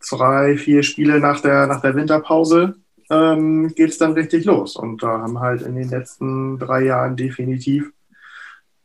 [0.00, 2.74] zwei, vier Spiele nach der, nach der Winterpause
[3.10, 4.76] ähm, geht es dann richtig los.
[4.76, 7.90] Und da haben halt in den letzten drei Jahren definitiv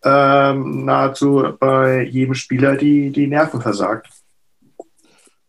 [0.03, 4.08] ähm, nahezu bei jedem Spieler die, die Nerven versagt.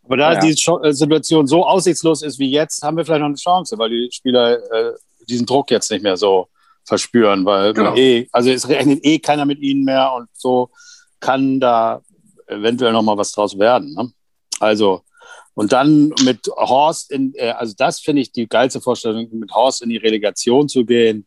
[0.05, 0.41] Aber da ja.
[0.41, 3.91] die äh, Situation so aussichtslos ist wie jetzt, haben wir vielleicht noch eine Chance, weil
[3.91, 4.93] die Spieler äh,
[5.29, 6.49] diesen Druck jetzt nicht mehr so
[6.85, 7.95] verspüren, weil genau.
[7.95, 10.71] eh, also es rechnet eh keiner mit ihnen mehr und so
[11.21, 12.03] kann da
[12.47, 13.95] eventuell noch mal was draus werden.
[13.95, 14.11] Ne?
[14.61, 15.03] Also
[15.59, 19.83] und dann mit Horst in, äh, also das finde ich die geilste Vorstellung, mit Horst
[19.83, 21.27] in die Relegation zu gehen.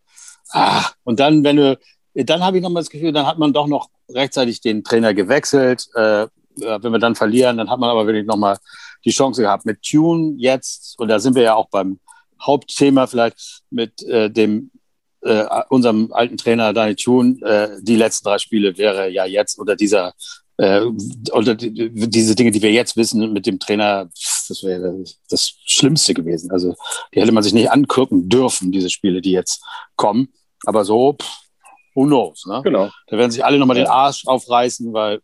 [0.51, 1.77] Ah, und dann, wenn du,
[2.13, 5.13] dann habe ich noch mal das Gefühl, dann hat man doch noch rechtzeitig den Trainer
[5.13, 5.85] gewechselt.
[5.95, 8.57] Äh, wenn wir dann verlieren, dann hat man aber wirklich noch mal
[9.03, 9.65] die Chance gehabt.
[9.65, 11.99] Mit Tune jetzt, und da sind wir ja auch beim
[12.41, 14.71] Hauptthema vielleicht mit äh, dem
[15.21, 19.75] äh, unserem alten Trainer Daniel Thun, äh, die letzten drei Spiele wäre ja jetzt unter
[19.75, 20.13] dieser
[20.57, 20.81] äh,
[21.31, 24.09] unter die, diese Dinge, die wir jetzt wissen mit dem Trainer,
[24.47, 26.51] das wäre das Schlimmste gewesen.
[26.51, 26.75] Also
[27.13, 29.63] die hätte man sich nicht angucken dürfen, diese Spiele, die jetzt
[29.95, 30.29] kommen.
[30.65, 31.41] Aber so, pff,
[31.95, 32.45] who knows?
[32.45, 32.61] Ne?
[32.63, 32.89] Genau.
[33.07, 35.21] Da werden sich alle nochmal den Arsch aufreißen, weil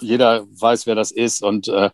[0.00, 1.90] jeder weiß, wer das ist und äh,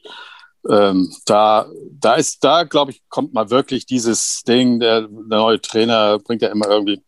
[0.69, 5.61] ähm, da, da ist, da glaube ich, kommt mal wirklich dieses Ding, der, der neue
[5.61, 7.03] Trainer bringt ja immer irgendwie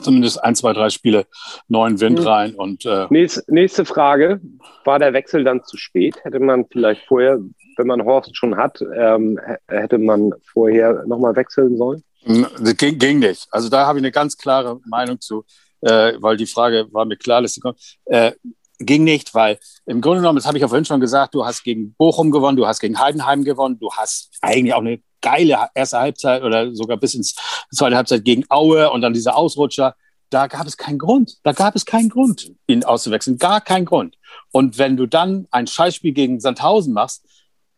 [0.00, 1.26] zumindest ein, zwei, drei Spiele
[1.68, 2.26] neuen Wind mhm.
[2.26, 2.54] rein.
[2.54, 4.40] Und, äh nächste, nächste Frage.
[4.84, 6.16] War der Wechsel dann zu spät?
[6.24, 7.38] Hätte man vielleicht vorher,
[7.76, 12.02] wenn man Horst schon hat, ähm, hätte man vorher nochmal wechseln sollen?
[12.24, 13.46] Das ging, ging, nicht.
[13.50, 15.44] Also da habe ich eine ganz klare Meinung zu,
[15.82, 17.78] äh, weil die Frage war mir klar, dass sie kommt.
[18.06, 18.32] Äh,
[18.78, 21.62] ging nicht, weil im Grunde genommen, das habe ich ja vorhin schon gesagt, du hast
[21.62, 25.98] gegen Bochum gewonnen, du hast gegen Heidenheim gewonnen, du hast eigentlich auch eine geile erste
[25.98, 27.34] Halbzeit oder sogar bis ins
[27.72, 29.94] zweite Halbzeit gegen Aue und dann dieser Ausrutscher.
[30.30, 31.38] Da gab es keinen Grund.
[31.44, 33.38] Da gab es keinen Grund, ihn auszuwechseln.
[33.38, 34.16] Gar keinen Grund.
[34.50, 37.24] Und wenn du dann ein Scheißspiel gegen Sandhausen machst,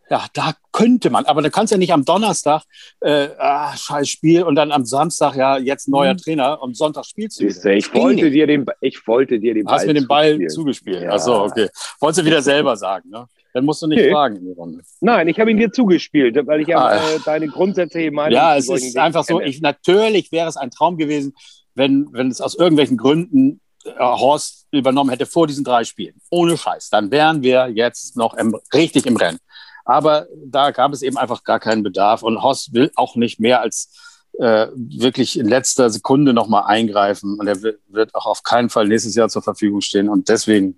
[0.09, 2.63] ja, da könnte man, aber da kannst du ja nicht am Donnerstag
[3.01, 6.19] äh, ah, scheiß Spiel und dann am Samstag ja jetzt neuer Mhm.
[6.19, 7.45] Trainer und Sonntag spielst du.
[7.45, 7.77] Siehst du, wieder.
[7.79, 8.35] ich wollte nicht.
[8.35, 10.51] dir den, ich wollte dir den Ball Hast mir den Ball zuspielen.
[10.51, 11.03] zugespielt.
[11.03, 11.11] Ja.
[11.15, 11.69] Ach so, okay.
[12.01, 13.27] Wolltest du wieder selber sagen, ne?
[13.55, 14.11] Dann musst du nicht Nee.
[14.13, 14.83] fragen in die Runde.
[15.01, 16.97] Nein, ich habe ihn dir zugespielt, weil ich ja Ah.
[16.97, 20.71] äh, deine grundsätzliche Meinung Ja, zu es ist einfach so, ich, natürlich wäre es ein
[20.71, 21.35] Traum gewesen,
[21.75, 26.21] wenn, wenn es aus irgendwelchen Gründen äh, Horst übernommen hätte vor diesen drei Spielen.
[26.31, 26.91] Ohne Scheiß.
[26.91, 29.39] Dann wären wir jetzt noch im, richtig im Rennen.
[29.87, 33.61] Aber da gab es eben einfach gar keinen Bedarf und Horst will auch nicht mehr
[33.61, 33.93] als
[34.39, 39.15] äh, wirklich in letzter Sekunde nochmal eingreifen und er wird, auch auf keinen Fall nächstes
[39.15, 40.75] Jahr zur Verfügung stehen und deswegen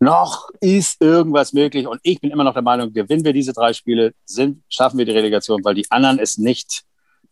[0.00, 3.72] noch ist irgendwas möglich und ich bin immer noch der Meinung, gewinnen wir diese drei
[3.74, 6.82] Spiele, sind, schaffen wir die Relegation, weil die anderen es nicht,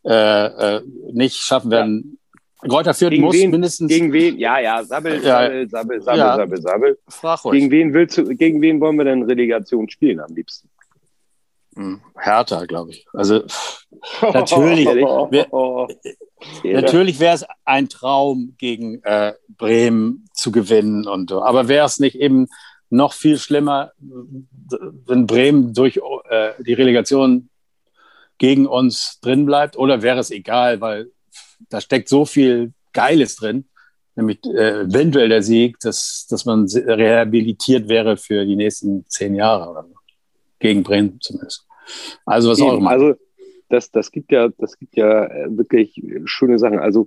[0.05, 2.18] äh, äh, nicht schaffen werden.
[2.61, 3.50] Greuther Fürth Gegen muss wen?
[3.50, 4.38] mindestens Gegen wen?
[4.38, 5.42] Ja, ja, sabbel, Ja.
[5.42, 6.37] sabbel, sabbel, sabbel, Ja.
[6.37, 6.98] sabbel, sabbel.
[7.09, 7.59] Frag ruhig.
[7.59, 10.68] Gegen wen willst du, gegen wen wollen wir denn Relegation spielen am liebsten?
[11.75, 13.07] Hm, Hertha, glaube ich.
[13.13, 13.43] Also
[14.21, 14.89] Natürlich.
[16.65, 21.07] Natürlich wäre es ein Traum, gegen äh, Bremen zu gewinnen.
[21.07, 21.43] Und, so.
[21.43, 22.49] aber wäre es nicht eben
[22.91, 27.49] noch viel schlimmer, wenn Bremen durch äh, die Relegation
[28.39, 29.77] gegen uns drin bleibt?
[29.77, 31.11] Oder wäre es egal, weil
[31.69, 33.67] da steckt so viel Geiles drin,
[34.17, 39.71] nämlich äh, eventuell der Sieg, dass, dass man rehabilitiert wäre für die nächsten zehn Jahre
[39.71, 39.95] oder so.
[40.62, 41.66] Gegen Bremen zumindest.
[42.25, 42.90] Also was auch immer.
[42.90, 43.14] also
[43.68, 46.79] das, das gibt ja, das gibt ja äh, wirklich schöne Sachen.
[46.79, 47.07] Also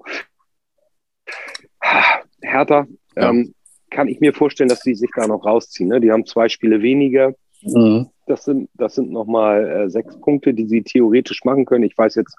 [2.42, 3.30] Hertha, Ja.
[3.30, 3.54] ähm,
[3.92, 5.90] kann ich mir vorstellen, dass die sich da noch rausziehen.
[5.90, 6.02] Ne?
[6.02, 7.34] Die haben zwei Spiele weniger.
[7.62, 8.10] Mhm.
[8.28, 11.84] Das sind, das sind nochmal äh, sechs Punkte, die sie theoretisch machen können.
[11.84, 12.36] Ich weiß jetzt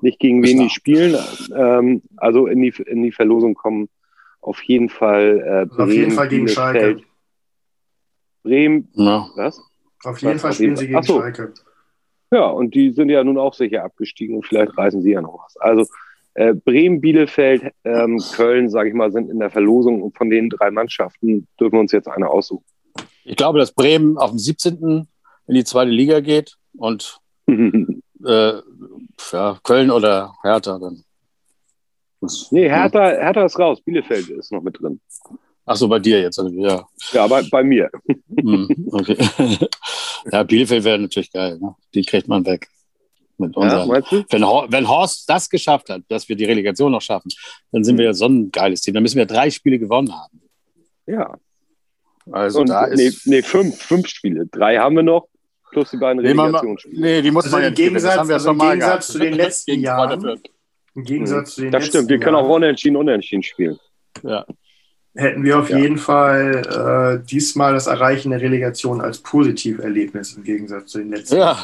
[0.00, 1.16] nicht, gegen wen die spielen.
[1.54, 3.88] Ähm, also in die, in die Verlosung kommen
[4.40, 7.02] auf jeden Fall äh, Bremen, Auf jeden Fall gegen Schalke.
[8.44, 9.28] Bremen, Ja.
[9.34, 9.60] was?
[10.06, 11.20] Auf jeden Fall spielen sie gegen Ach so.
[11.20, 11.52] Schalke.
[12.30, 15.38] Ja, und die sind ja nun auch sicher abgestiegen und vielleicht reißen sie ja noch
[15.44, 15.56] was.
[15.58, 15.86] Also
[16.34, 20.50] äh, Bremen, Bielefeld, ähm, Köln, sage ich mal, sind in der Verlosung und von den
[20.50, 22.64] drei Mannschaften dürfen wir uns jetzt eine aussuchen.
[23.24, 25.08] Ich glaube, dass Bremen auf dem 17.
[25.46, 28.52] in die zweite Liga geht und äh,
[29.32, 31.04] ja, Köln oder Hertha dann.
[32.20, 35.00] Das- nee, Hertha, Hertha ist raus, Bielefeld ist noch mit drin.
[35.64, 36.38] Ach so, bei dir jetzt.
[36.38, 37.90] also, Ja, Ja, bei, bei mir.
[38.38, 39.16] Hm, okay.
[40.32, 41.58] ja Bielefeld wäre natürlich geil.
[41.60, 41.74] Ne?
[41.94, 42.68] Die kriegt man weg.
[43.38, 43.86] Mit Ja,
[44.30, 47.30] wenn, Hor- wenn Horst das geschafft hat, dass wir die Relegation noch schaffen,
[47.70, 48.94] dann sind wir ja so ein geiles Team.
[48.94, 50.40] Dann müssen wir drei Spiele gewonnen haben.
[51.06, 51.34] Ja.
[52.32, 53.26] Also Und, da nee, ist.
[53.26, 54.46] nee, fünf, fünf Spiele.
[54.46, 55.28] Drei haben wir noch,
[55.70, 56.98] plus die beiden Relegationsspiele.
[57.00, 59.04] nee, die muss Also man im Gegensatz- haben wir also schon im mal Gegensatz gehabt.
[59.04, 60.40] zu den letzten Jahren.
[60.94, 63.78] Im Gegensatz zu den Das letzten stimmt, wir können auch unentschieden, unentschieden spielen.
[64.22, 64.46] Ja.
[65.16, 65.78] Hätten wir auf Ja.
[65.78, 71.36] jeden Fall äh, diesmal das Erreichen der Relegation als Positiverlebnis im Gegensatz zu den letzten.
[71.38, 71.58] Ja,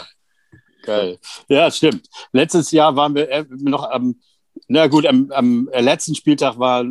[0.85, 1.19] geil.
[1.49, 2.09] Ja, stimmt.
[2.33, 4.17] Letztes Jahr waren wir äh, noch am,
[4.69, 6.85] na gut, am, am letzten Spieltag war,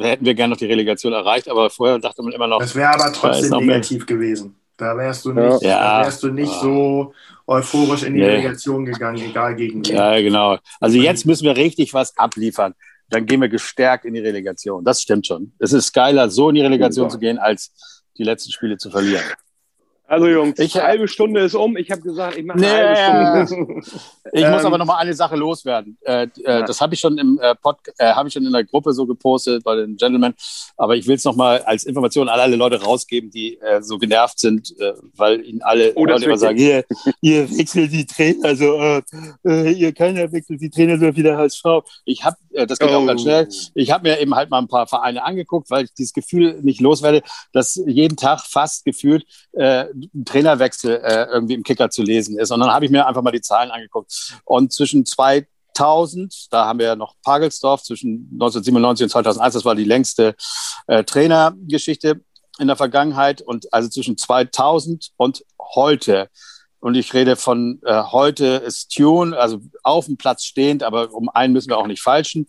[0.00, 2.94] hätten wir gerne noch die Relegation erreicht, aber vorher dachte man immer noch, Das wäre
[2.94, 3.60] aber trotzdem mehr.
[3.60, 4.56] negativ gewesen.
[4.76, 5.98] Da wärst du nicht, Ja.
[6.00, 6.60] da wärst du nicht Ja.
[6.60, 7.14] so
[7.46, 8.26] euphorisch in die Nee.
[8.26, 9.94] Relegation gegangen, egal gegen wen.
[9.96, 10.58] ja, genau.
[10.80, 12.74] Also jetzt müssen wir richtig was abliefern.
[13.12, 14.84] Dann gehen wir gestärkt in die Relegation.
[14.84, 15.52] Das stimmt schon.
[15.58, 17.72] Es ist geiler, so in die Relegation zu gehen, als
[18.18, 19.24] die letzten Spiele zu verlieren.
[20.04, 21.74] Also Jungs, Ich- eine halbe Stunde ist um.
[21.78, 22.66] Ich habe gesagt, ich mache Nee.
[22.66, 23.80] halbe Stunde.
[24.34, 25.96] Ich muss Ähm, aber noch mal eine Sache loswerden.
[26.02, 26.62] Äh, äh, Ja.
[26.62, 29.06] Das habe ich schon im äh, Pod äh, habe ich schon in der Gruppe so
[29.06, 30.34] gepostet bei den Gentlemen.
[30.76, 33.96] Aber ich will es noch mal als Information an alle Leute rausgeben, die äh, so
[33.96, 36.84] genervt sind, äh, weil ihnen alle Oh, Leute immer sagen: Hier,
[37.22, 39.02] ihr wechselt die Trainer, also äh,
[39.46, 41.64] äh, ihr keiner wechselt die Trainer so wie der HSV.
[42.04, 43.06] Ich habe, äh, das geht auch Oh.
[43.06, 43.48] ganz schnell.
[43.74, 46.80] Ich habe mir eben halt mal ein paar Vereine angeguckt, weil ich dieses Gefühl nicht
[46.80, 52.38] loswerde, dass jeden Tag fast gefühlt äh, ein Trainerwechsel äh, irgendwie im Kicker zu lesen
[52.38, 52.50] ist.
[52.50, 54.34] Und dann habe ich mir einfach mal die Zahlen angeguckt.
[54.44, 55.04] Und zwischen
[55.74, 60.34] 2000, da haben wir ja noch Pagelsdorf, zwischen 1997 und 2001, das war die längste
[60.86, 62.20] äh, Trainergeschichte
[62.58, 63.42] in der Vergangenheit.
[63.42, 66.28] Und also zwischen 2000 und heute.
[66.82, 71.28] Und ich rede von äh, heute ist Tune, also auf dem Platz stehend, aber um
[71.28, 72.48] einen müssen wir auch nicht falschen.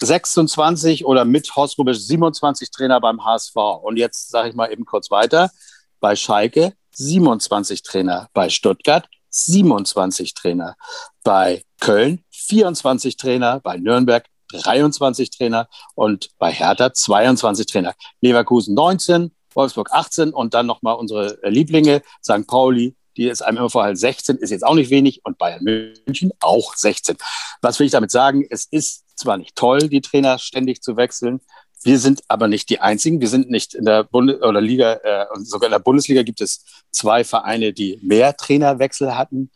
[0.00, 3.56] 26 oder mit Horst Rubisch 27 Trainer beim HSV.
[3.82, 5.50] Und jetzt sage ich mal eben kurz weiter.
[5.98, 10.76] Bei Schalke 27 Trainer, bei Stuttgart 27 Trainer,
[11.24, 17.94] bei Köln 24 Trainer, bei Nürnberg 23 Trainer und bei Hertha 22 Trainer.
[18.20, 22.46] Leverkusen 19, Wolfsburg 18 und dann nochmal unsere Lieblinge, St.
[22.46, 26.32] Pauli, die ist einem immer vorher 16, ist jetzt auch nicht wenig und Bayern München
[26.40, 27.16] auch 16.
[27.62, 28.46] Was will ich damit sagen?
[28.50, 31.40] Es ist zwar nicht toll, die Trainer ständig zu wechseln,
[31.84, 33.20] wir sind aber nicht die einzigen.
[33.20, 36.64] Wir sind nicht in der Bundes oder Liga, äh, sogar in der Bundesliga gibt es
[36.90, 39.50] zwei Vereine, die mehr Trainerwechsel hatten.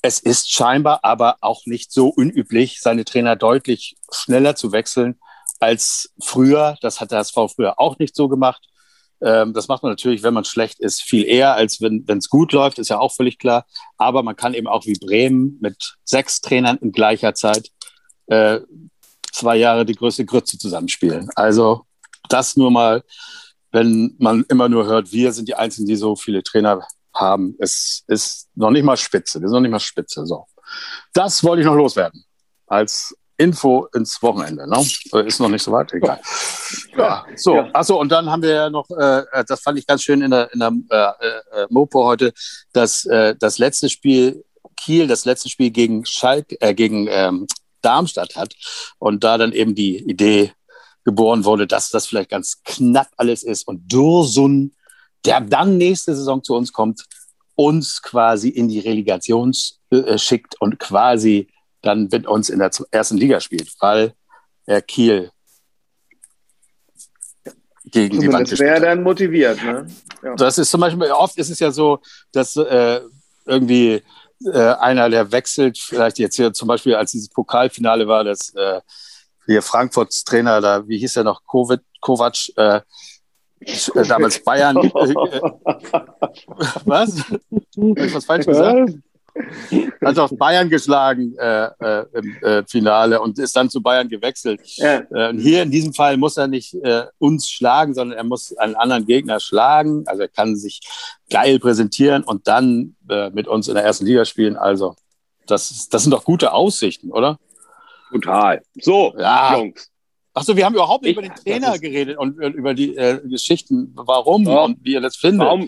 [0.00, 5.18] Es ist scheinbar aber auch nicht so unüblich, seine Trainer deutlich schneller zu wechseln
[5.58, 6.76] als früher.
[6.82, 8.68] Das hat der SV früher auch nicht so gemacht.
[9.20, 12.52] Ähm, das macht man natürlich, wenn man schlecht ist, viel eher, als wenn es gut
[12.52, 13.66] läuft, ist ja auch völlig klar.
[13.96, 17.70] Aber man kann eben auch wie Bremen mit sechs Trainern in gleicher Zeit
[18.26, 18.60] äh,
[19.32, 21.30] zwei Jahre die größte Grütze zusammenspielen.
[21.34, 21.86] Also
[22.28, 23.02] das nur mal,
[23.72, 27.56] wenn man immer nur hört, wir sind die Einzigen, die so viele Trainer haben.
[27.58, 29.40] Es ist noch nicht mal Spitze.
[29.40, 30.26] Wir sind noch nicht mal Spitze.
[30.26, 30.46] So.
[31.12, 32.24] Das wollte ich noch loswerden.
[32.66, 34.68] Als Info ins Wochenende.
[34.68, 35.26] Ne?
[35.26, 36.20] Ist noch nicht so weit, egal.
[36.96, 37.56] Ja, so.
[37.56, 37.70] Ja.
[37.72, 40.52] Achso, und dann haben wir ja noch, äh, das fand ich ganz schön in der,
[40.52, 42.32] in der äh, äh, Mopo heute,
[42.72, 44.44] dass äh, das letzte Spiel
[44.76, 47.46] Kiel, das letzte Spiel gegen Schalke, äh, gegen ähm,
[47.82, 48.54] Darmstadt hat
[48.98, 50.52] und da dann eben die Idee
[51.04, 54.74] geboren wurde, dass das vielleicht ganz knapp alles ist und Dursun,
[55.24, 57.04] der dann nächste Saison zu uns kommt,
[57.54, 59.52] uns quasi in die Relegation
[59.90, 61.48] äh, schickt und quasi
[61.86, 64.12] dann mit uns in der ersten Liga spielt, weil
[64.66, 65.30] er Kiel
[67.90, 69.62] gegen die Wand wäre dann motiviert.
[69.62, 69.86] Ne?
[70.22, 70.34] Ja.
[70.34, 72.00] Das ist zum Beispiel, oft ist es ja so,
[72.32, 73.00] dass äh,
[73.44, 74.02] irgendwie
[74.44, 78.80] äh, einer, der wechselt, vielleicht jetzt hier zum Beispiel, als dieses Pokalfinale war, dass äh,
[79.46, 82.80] hier Frankfurts Trainer, da, wie hieß er noch, Kovic, Kovac, äh,
[83.60, 84.76] äh damals Bayern.
[84.76, 84.90] Äh,
[86.84, 87.20] was?
[87.20, 88.94] Habe ich was falsch gesagt?
[90.04, 94.60] Hat auch Bayern geschlagen äh, äh, im äh, Finale und ist dann zu Bayern gewechselt.
[94.76, 95.02] Ja.
[95.10, 98.56] Äh, und hier in diesem Fall muss er nicht äh, uns schlagen, sondern er muss
[98.56, 100.04] einen anderen Gegner schlagen.
[100.06, 100.80] Also er kann sich
[101.30, 104.56] geil präsentieren und dann äh, mit uns in der ersten Liga spielen.
[104.56, 104.94] Also
[105.46, 107.38] das, das sind doch gute Aussichten, oder?
[108.10, 108.62] Total.
[108.80, 109.56] So, ja.
[109.56, 109.90] Jungs.
[110.36, 113.92] Achso, wir haben überhaupt nicht ich, über den Trainer geredet und über die äh, Geschichten,
[113.94, 115.40] warum ja, und wie ihr das findet.
[115.40, 115.66] Warum?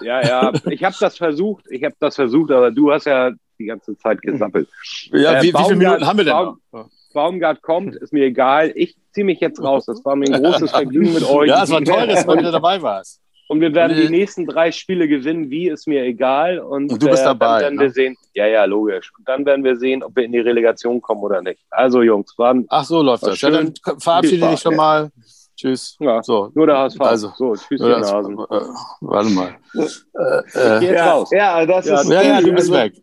[0.00, 3.66] Ja, ja, ich habe das versucht, ich habe das versucht, aber du hast ja die
[3.66, 4.68] ganze Zeit gesappelt.
[5.12, 6.90] Ja, äh, wie, wie viele Minuten haben wir denn Baum, noch?
[7.14, 8.72] Baumgart kommt, ist mir egal.
[8.74, 9.86] Ich ziehe mich jetzt raus.
[9.86, 11.48] Das war mir ein großes Vergnügen mit euch.
[11.48, 13.20] Ja, es war toll, dass du wieder dabei warst.
[13.48, 16.58] Und wir werden die nächsten drei Spiele gewinnen, wie ist mir egal.
[16.58, 17.62] Und, und du bist äh, dabei.
[17.62, 17.82] Dann werden ne?
[17.82, 19.10] wir sehen, ja, ja, logisch.
[19.16, 21.58] Und dann werden wir sehen, ob wir in die Relegation kommen oder nicht.
[21.70, 22.66] Also, Jungs, waren.
[22.68, 23.40] Ach so, läuft das.
[23.40, 25.10] Ja, dann verabschiede dich schon mal.
[25.56, 25.96] Tschüss.
[25.98, 26.52] Ja, so.
[26.54, 27.00] Nur der HSV.
[27.00, 28.34] Also, so, tschüss, ihr Nasen.
[28.34, 28.60] Äh,
[29.00, 29.56] warte mal.
[29.74, 31.30] Äh, äh, ja, raus.
[31.32, 32.10] ja, das ja, ist.
[32.10, 33.02] Ja, ja, du bist also, weg.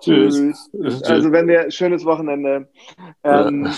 [0.00, 0.70] Tschüss.
[1.04, 2.68] Also, wenn wir, schönes Wochenende.
[3.24, 3.72] Ähm,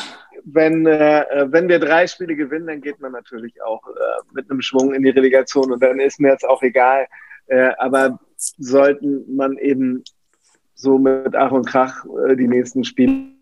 [0.45, 3.93] wenn, äh, wenn wir drei Spiele gewinnen, dann geht man natürlich auch äh,
[4.33, 7.07] mit einem Schwung in die Relegation und dann ist mir jetzt auch egal.
[7.47, 10.03] Äh, aber sollten man eben
[10.75, 13.35] so mit Ach und Krach äh, die nächsten Spiele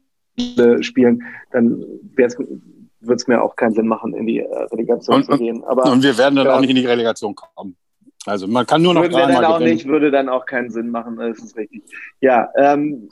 [0.80, 1.84] spielen, dann
[2.14, 5.64] wird es mir auch keinen Sinn machen, in die äh, Relegation und, zu gehen.
[5.64, 7.76] Aber, und wir werden dann ja, auch nicht in die Relegation kommen.
[8.24, 11.16] Also man kann nur noch würde dann auch nicht, würde dann auch keinen Sinn machen,
[11.16, 11.82] das ist richtig.
[12.20, 13.08] Ja, ähm,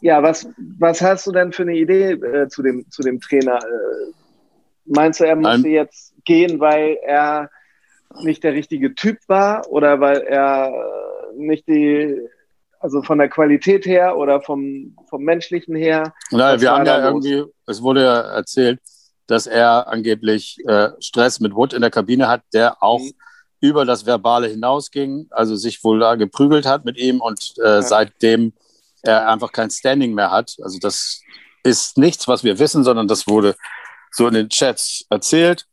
[0.00, 3.58] ja, was, was hast du denn für eine Idee äh, zu, dem, zu dem Trainer?
[3.58, 4.12] Äh,
[4.86, 5.70] meinst du, er musste Nein.
[5.72, 7.50] jetzt gehen, weil er
[8.22, 10.72] nicht der richtige Typ war oder weil er
[11.36, 12.20] nicht die,
[12.80, 16.12] also von der Qualität her oder vom, vom menschlichen her?
[16.30, 18.80] Nein, wir haben ja irgendwie, es wurde ja erzählt,
[19.26, 23.12] dass er angeblich äh, Stress mit Wood in der Kabine hat, der auch mhm.
[23.60, 27.82] über das Verbale hinausging, also sich wohl da geprügelt hat mit ihm und äh, ja.
[27.82, 28.52] seitdem
[29.02, 30.56] er einfach kein Standing mehr hat.
[30.62, 31.20] Also das
[31.62, 33.56] ist nichts, was wir wissen, sondern das wurde
[34.12, 35.66] so in den Chats erzählt.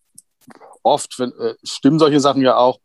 [0.83, 2.79] Oft wenn, äh, stimmen solche Sachen ja auch.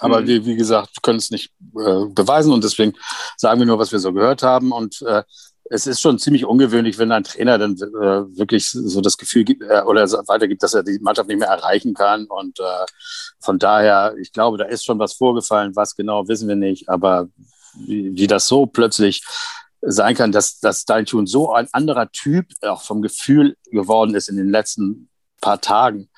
[0.00, 0.26] Aber mhm.
[0.26, 2.94] wie, wie gesagt, können es nicht äh, beweisen und deswegen
[3.36, 4.72] sagen wir nur, was wir so gehört haben.
[4.72, 5.22] Und äh,
[5.64, 9.62] es ist schon ziemlich ungewöhnlich, wenn ein Trainer dann äh, wirklich so das Gefühl gibt
[9.62, 12.26] äh, oder weitergibt, dass er die Mannschaft nicht mehr erreichen kann.
[12.26, 12.84] Und äh,
[13.40, 15.76] von daher, ich glaube, da ist schon was vorgefallen.
[15.76, 16.88] Was genau, wissen wir nicht.
[16.88, 17.28] Aber
[17.74, 19.22] wie, wie das so plötzlich
[19.80, 24.28] sein kann, dass, dass Dein Tune so ein anderer Typ auch vom Gefühl geworden ist
[24.28, 25.08] in den letzten
[25.40, 26.08] paar Tagen.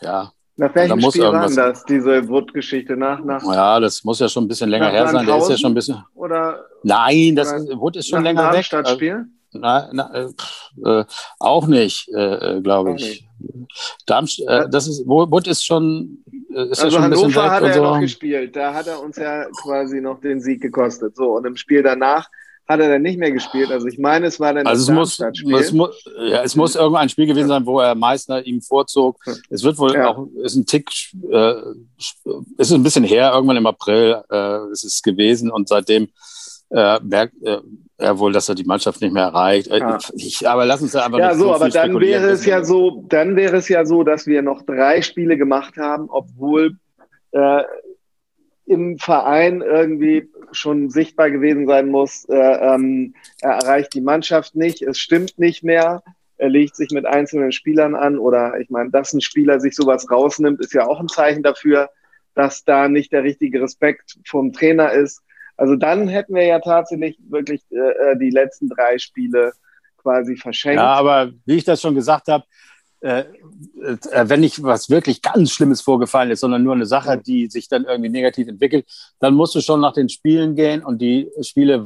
[0.00, 0.32] Ja.
[0.56, 2.96] Nach welchem da muss Spiel war das, diese Wood-Geschichte?
[2.96, 5.24] Nach, nach ja, das muss ja schon ein bisschen länger her sein.
[5.24, 6.04] Der ist ja schon ein bisschen.
[6.14, 8.64] Oder, Nein, das Wood ist schon länger weg.
[8.64, 9.26] Stadtspiel?
[9.52, 10.30] Na, na,
[10.84, 11.04] äh,
[11.38, 13.26] auch nicht, äh, äh glaube ich.
[14.06, 16.24] Darmstadt, äh, das ist, Wood ist schon,
[16.54, 17.82] äh, ist also ja schon weg hat er so.
[17.82, 18.56] noch gespielt.
[18.56, 21.16] Da hat er uns ja quasi noch den Sieg gekostet.
[21.16, 22.28] So, und im Spiel danach
[22.70, 23.70] hat er dann nicht mehr gespielt.
[23.70, 26.76] Also ich meine, es war dann also das es muss, es muss, ja, es muss
[26.76, 29.18] irgendein Spiel gewesen sein, wo er Meißner ihm vorzog.
[29.48, 30.08] Es wird wohl ja.
[30.08, 30.88] auch, ist ein Tick,
[31.30, 31.54] äh,
[32.56, 36.08] ist ein bisschen her, irgendwann im April äh, ist es gewesen und seitdem
[36.70, 37.58] äh, merkt äh,
[38.00, 39.68] er wohl, dass er die Mannschaft nicht mehr erreicht.
[39.68, 39.98] Äh, Ja.
[40.14, 43.04] Ich, aber lass uns da einfach Ja, so, so aber dann wäre es ja so,
[43.08, 46.76] dann wäre es ja so, dass wir noch drei Spiele gemacht haben, obwohl
[47.32, 47.62] äh,
[48.66, 54.82] im Verein irgendwie schon sichtbar gewesen sein muss, äh, ähm, er erreicht die Mannschaft nicht,
[54.82, 56.02] es stimmt nicht mehr,
[56.36, 60.10] er legt sich mit einzelnen Spielern an oder ich meine, dass ein Spieler sich sowas
[60.10, 61.90] rausnimmt, ist ja auch ein Zeichen dafür,
[62.34, 65.22] dass da nicht der richtige Respekt vom Trainer ist.
[65.60, 69.52] Also dann hätten wir ja tatsächlich wirklich äh, die letzten drei Spiele
[69.98, 70.80] quasi verschenkt.
[70.80, 72.44] Ja, aber wie ich das schon gesagt habe,
[73.02, 73.24] äh,
[73.82, 77.68] äh, wenn nicht was wirklich ganz Schlimmes vorgefallen ist, sondern nur eine Sache, die sich
[77.68, 78.86] dann irgendwie negativ entwickelt,
[79.18, 81.84] dann musst du schon nach den Spielen gehen und die Spiele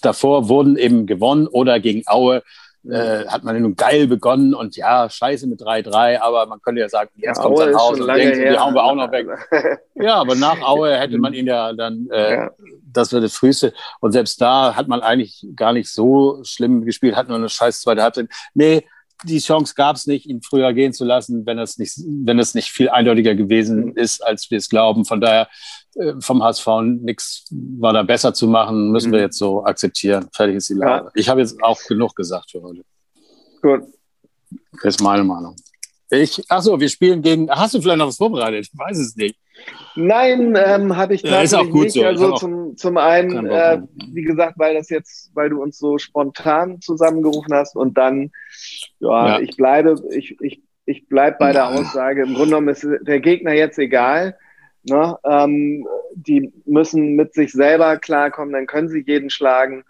[0.00, 2.42] davor wurden eben gewonnen oder gegen Aue
[2.88, 6.88] äh, hat man nun geil begonnen und ja, scheiße mit 3-3, aber man könnte ja
[6.88, 8.52] sagen, jetzt kommt Aue schon und denkt, her.
[8.52, 9.26] die hauen wir auch noch weg.
[9.94, 12.50] Ja, aber nach Aue hätte man ihn ja dann, äh, Ja.
[12.92, 13.72] das wäre das Früheste.
[14.00, 17.82] Und selbst da hat man eigentlich gar nicht so schlimm gespielt, hat nur eine scheiß
[17.82, 18.28] zweite Halbzeit.
[18.54, 18.84] Nee,
[19.24, 22.54] die Chance gab es nicht, ihn früher gehen zu lassen, wenn es nicht, wenn es
[22.54, 25.04] nicht viel eindeutiger gewesen ist, als wir es glauben.
[25.04, 25.48] Von daher
[25.94, 26.66] äh, vom HSV
[27.00, 29.24] nichts war da besser zu machen, müssen wir Mhm.
[29.24, 30.28] jetzt so akzeptieren.
[30.32, 31.10] Fertig ist die Lage.
[31.14, 32.82] Ich habe jetzt auch genug gesagt für heute.
[33.60, 33.82] Gut.
[34.82, 35.56] Das ist meine Meinung.
[36.10, 37.48] Ich, ach so, wir spielen gegen.
[37.50, 38.68] Hast du vielleicht noch was vorbereitet?
[38.70, 39.36] Ich weiß es nicht.
[39.94, 41.92] Nein, ähm, hatte ich Ja, ist tatsächlich auch gut nicht.
[41.94, 42.04] so.
[42.04, 43.82] Also zum, zum einen, äh,
[44.12, 48.30] wie gesagt, weil das jetzt, weil du uns so spontan zusammengerufen hast und dann,
[49.00, 49.40] ja, Ja.
[49.40, 51.68] ich bleibe, ich, ich, ich bleib bei der.
[51.68, 52.22] Aussage.
[52.22, 54.36] Im Grunde genommen ist der Gegner jetzt egal.
[54.84, 55.16] Ne?
[55.24, 59.84] Ähm, die müssen mit sich selber klarkommen, dann können sie jeden schlagen.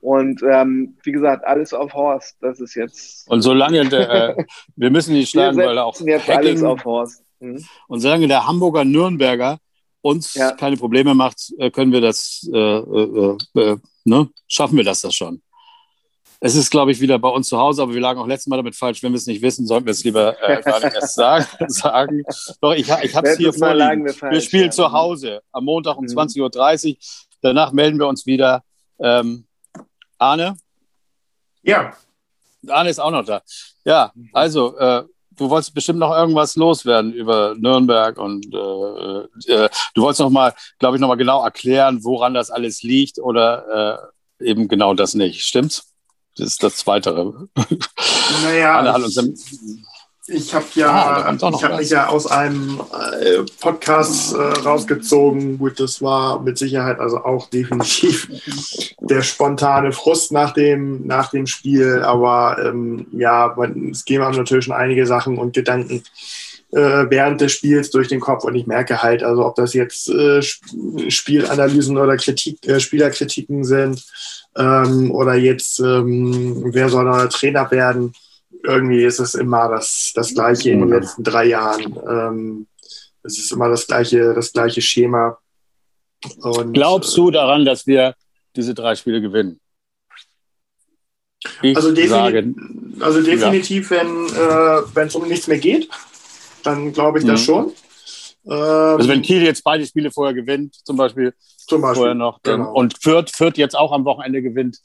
[0.00, 2.36] Und ähm, wie gesagt, alles auf Horst.
[2.40, 3.28] Das ist jetzt.
[3.28, 4.44] Und solange der, äh,
[4.76, 7.24] wir müssen die Wir schlagen, weil auch jetzt alles Hacking, auf Horst.
[7.40, 7.64] Hm?
[7.88, 9.58] und solange der Hamburger Nürnberger
[10.00, 10.52] uns Ja.
[10.52, 14.28] keine Probleme macht, äh, können wir das, äh, äh, äh, ne?
[14.48, 15.42] schaffen wir das das schon.
[16.38, 18.56] Es ist, glaube ich, wieder bei uns zu Hause, aber wir lagen auch letztes Mal
[18.58, 19.02] damit falsch.
[19.02, 21.46] Wenn wir es nicht wissen, sollten wir es lieber äh, gar nicht erst sagen.
[21.68, 22.22] sagen.
[22.60, 24.04] Doch, ich, ich habe es hier vorliegen.
[24.04, 24.70] wir Wir, spielen ja.
[24.70, 26.10] zu Hause am Montag um Mhm.
[26.10, 26.96] 20.30 Uhr.
[27.40, 28.62] Danach melden wir uns wieder.
[29.00, 29.46] Ähm,
[30.18, 30.56] Arne?
[31.62, 31.94] Ja,
[32.68, 33.42] Arne ist auch noch da.
[33.84, 35.04] Ja, also, äh,
[35.36, 40.54] du wolltest bestimmt noch irgendwas loswerden über Nürnberg und äh, äh, du wolltest noch mal,
[40.78, 44.10] glaube ich, noch mal genau erklären, woran das alles liegt oder
[44.40, 45.42] äh, eben genau das nicht.
[45.42, 45.92] Stimmt's?
[46.36, 47.48] Das ist das Zweite.
[48.42, 49.16] naja, Arne hat uns
[50.28, 51.80] ich habe Ah, ja, noch ich was.
[51.80, 52.80] mich ja aus einem
[53.20, 55.58] äh, Podcast äh, rausgezogen.
[55.58, 58.28] Gut, das war mit Sicherheit also auch definitiv
[59.00, 62.02] der spontane Frust nach dem, nach dem Spiel.
[62.02, 66.02] Aber ähm, ja, man, es gehen einem natürlich schon einige Sachen und Gedanken
[66.72, 70.08] äh, während des Spiels durch den Kopf und ich merke halt, also ob das jetzt
[70.08, 74.04] äh, Sp- Spielanalysen oder Kritik, äh, Spielerkritiken sind
[74.56, 78.12] ähm, oder jetzt ähm, wer soll neuer Trainer werden,
[78.66, 81.96] irgendwie ist es immer das, das Gleiche in den letzten drei Jahren.
[82.08, 82.66] Ähm,
[83.22, 85.38] es ist immer das gleiche, das gleiche Schema.
[86.38, 88.14] Und, Glaubst du daran, dass wir
[88.54, 89.60] diese drei Spiele gewinnen?
[91.62, 92.54] Ich Also, defini sage,
[93.00, 95.88] also definitiv, wenn äh, es um nichts mehr geht,
[96.62, 97.44] dann glaube ich das Mhm.
[97.44, 97.72] schon.
[98.46, 101.34] Ähm, also wenn Kiel jetzt beide Spiele vorher gewinnt, zum Beispiel,
[101.66, 102.72] zum Beispiel, vorher noch, genau.
[102.72, 104.78] und Fürth, Fürth jetzt auch am Wochenende gewinnt,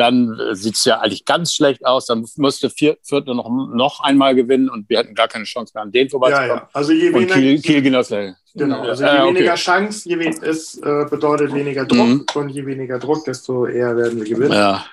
[0.00, 2.06] dann äh, sieht es ja eigentlich ganz schlecht aus.
[2.06, 5.82] Dann müsste Vier- nur noch, noch einmal gewinnen und wir hätten gar keine Chance mehr
[5.84, 6.50] an den ja, vorbeizukommen.
[6.56, 6.68] ja.
[6.72, 8.08] Also je weniger, Kiel, Kiel genau das
[8.54, 9.28] genau, also je Äh, okay.
[9.34, 12.26] weniger Chance, je we es äh, bedeutet weniger Druck Mhm.
[12.34, 14.52] und je weniger Druck, desto eher werden wir gewinnen.
[14.52, 14.84] Ja.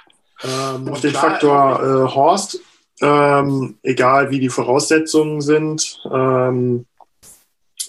[0.44, 2.60] Ähm, auf den Faktor äh, Horst,
[3.02, 6.86] ähm, egal wie die Voraussetzungen sind, ähm,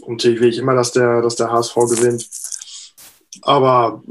[0.06, 2.26] natürlich will ich immer, dass der, dass der HSV gewinnt.
[3.43, 4.03] Aber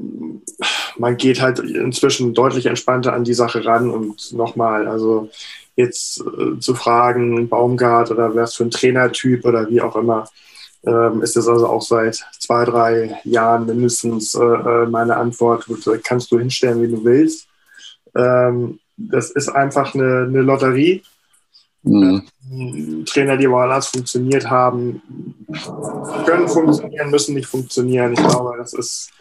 [0.97, 5.29] man geht halt inzwischen deutlich entspannter an die Sache ran und nochmal, also
[5.75, 10.27] jetzt äh, zu fragen, Baumgart oder was für ein Trainertyp oder wie auch immer,
[10.85, 15.65] ähm, ist das also auch seit zwei, drei Jahren mindestens äh, äh, meine Antwort.
[15.65, 17.47] Gut, kannst du hinstellen, wie du willst.
[18.15, 21.03] Ähm, das ist einfach eine, eine Lotterie.
[21.83, 22.23] Mhm.
[23.05, 25.01] Trainer, die woanders funktioniert haben,
[26.25, 28.13] können funktionieren, müssen nicht funktionieren.
[28.13, 29.11] Ich glaube, das ist,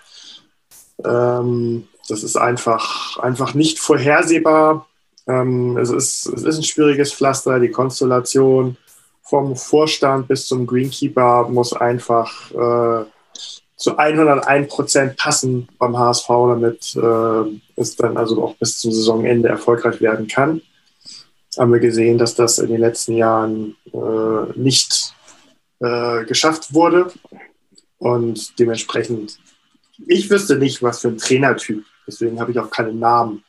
[1.04, 4.86] ähm, das ist einfach, einfach nicht vorhersehbar.
[5.26, 7.58] Ähm, es, ist, es ist ein schwieriges Pflaster.
[7.58, 8.76] Die Konstellation
[9.22, 13.04] vom Vorstand bis zum Greenkeeper muss einfach äh,
[13.76, 19.48] zu 101 Prozent passen beim HSV, damit äh, es dann also auch bis zum Saisonende
[19.48, 20.62] erfolgreich werden kann
[21.58, 25.14] haben wir gesehen, dass das in den letzten Jahren äh, nicht
[25.80, 27.12] äh, geschafft wurde.
[27.98, 29.38] Und dementsprechend
[30.06, 31.84] ich wüsste nicht, was für ein Trainertyp.
[32.06, 33.42] Deswegen habe ich auch keinen Namen.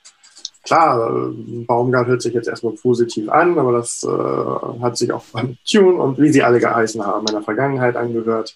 [0.64, 5.24] Klar, äh, Baumgart hört sich jetzt erstmal positiv an, aber das äh, hat sich auch
[5.32, 8.56] beim Tune und wie sie alle geheißen haben in der Vergangenheit angehört.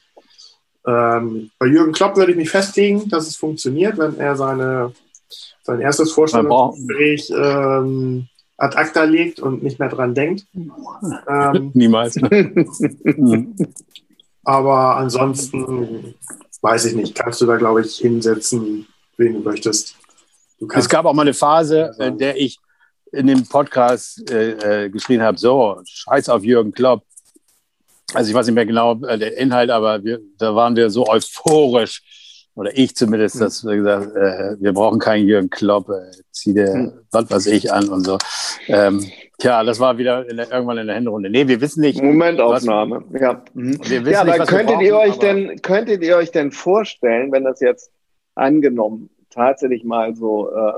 [0.86, 4.94] Ähm, bei Jürgen Klopp würde ich mich festlegen, dass es funktioniert, wenn er seine,
[5.64, 8.28] sein erstes Vorstellungsgespräch ähm,
[8.58, 10.46] ad acta legt und nicht mehr dran denkt.
[11.28, 12.16] Ähm, Niemals.
[14.44, 16.14] aber ansonsten
[16.62, 18.88] weiß ich nicht, kannst du da, glaube ich, hinsetzen,
[19.18, 19.96] wen du möchtest.
[20.60, 22.60] Du es gab auch mal eine Phase, in der ich
[23.12, 27.04] in dem Podcast äh, äh, geschrien habe, so, scheiß auf Jürgen Klopp.
[28.14, 31.08] Also ich weiß nicht mehr genau äh, der Inhalt, aber wir, da waren wir so
[31.08, 32.02] euphorisch,
[32.56, 33.42] oder ich zumindest, hm.
[33.42, 36.94] dass wir gesagt äh, wir brauchen keinen Jürgen Klopp, äh, zieh dir hm.
[37.12, 38.18] was weiß ich an und so.
[38.68, 39.06] Ähm,
[39.42, 41.30] tja, das war wieder in der, irgendwann in der Hinrunde.
[41.30, 42.02] Nee, wir wissen nicht.
[42.02, 43.44] Momentaufnahme, was, ja.
[43.54, 43.80] Mhm.
[43.84, 47.60] ja, aber nicht, könntet brauchen, ihr euch denn, könntet ihr euch denn vorstellen, wenn das
[47.60, 47.92] jetzt
[48.36, 50.74] angenommen tatsächlich mal so, äh,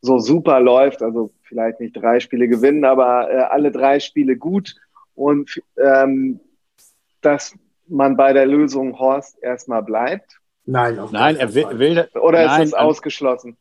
[0.00, 4.74] so super läuft, also vielleicht nicht drei Spiele gewinnen, aber äh, alle drei Spiele gut
[5.14, 6.40] und ähm,
[7.20, 7.54] dass
[7.86, 10.38] man bei der Lösung Horst erstmal bleibt?
[10.64, 13.56] Nein, nein, er will, will oder nein, ist es ausgeschlossen?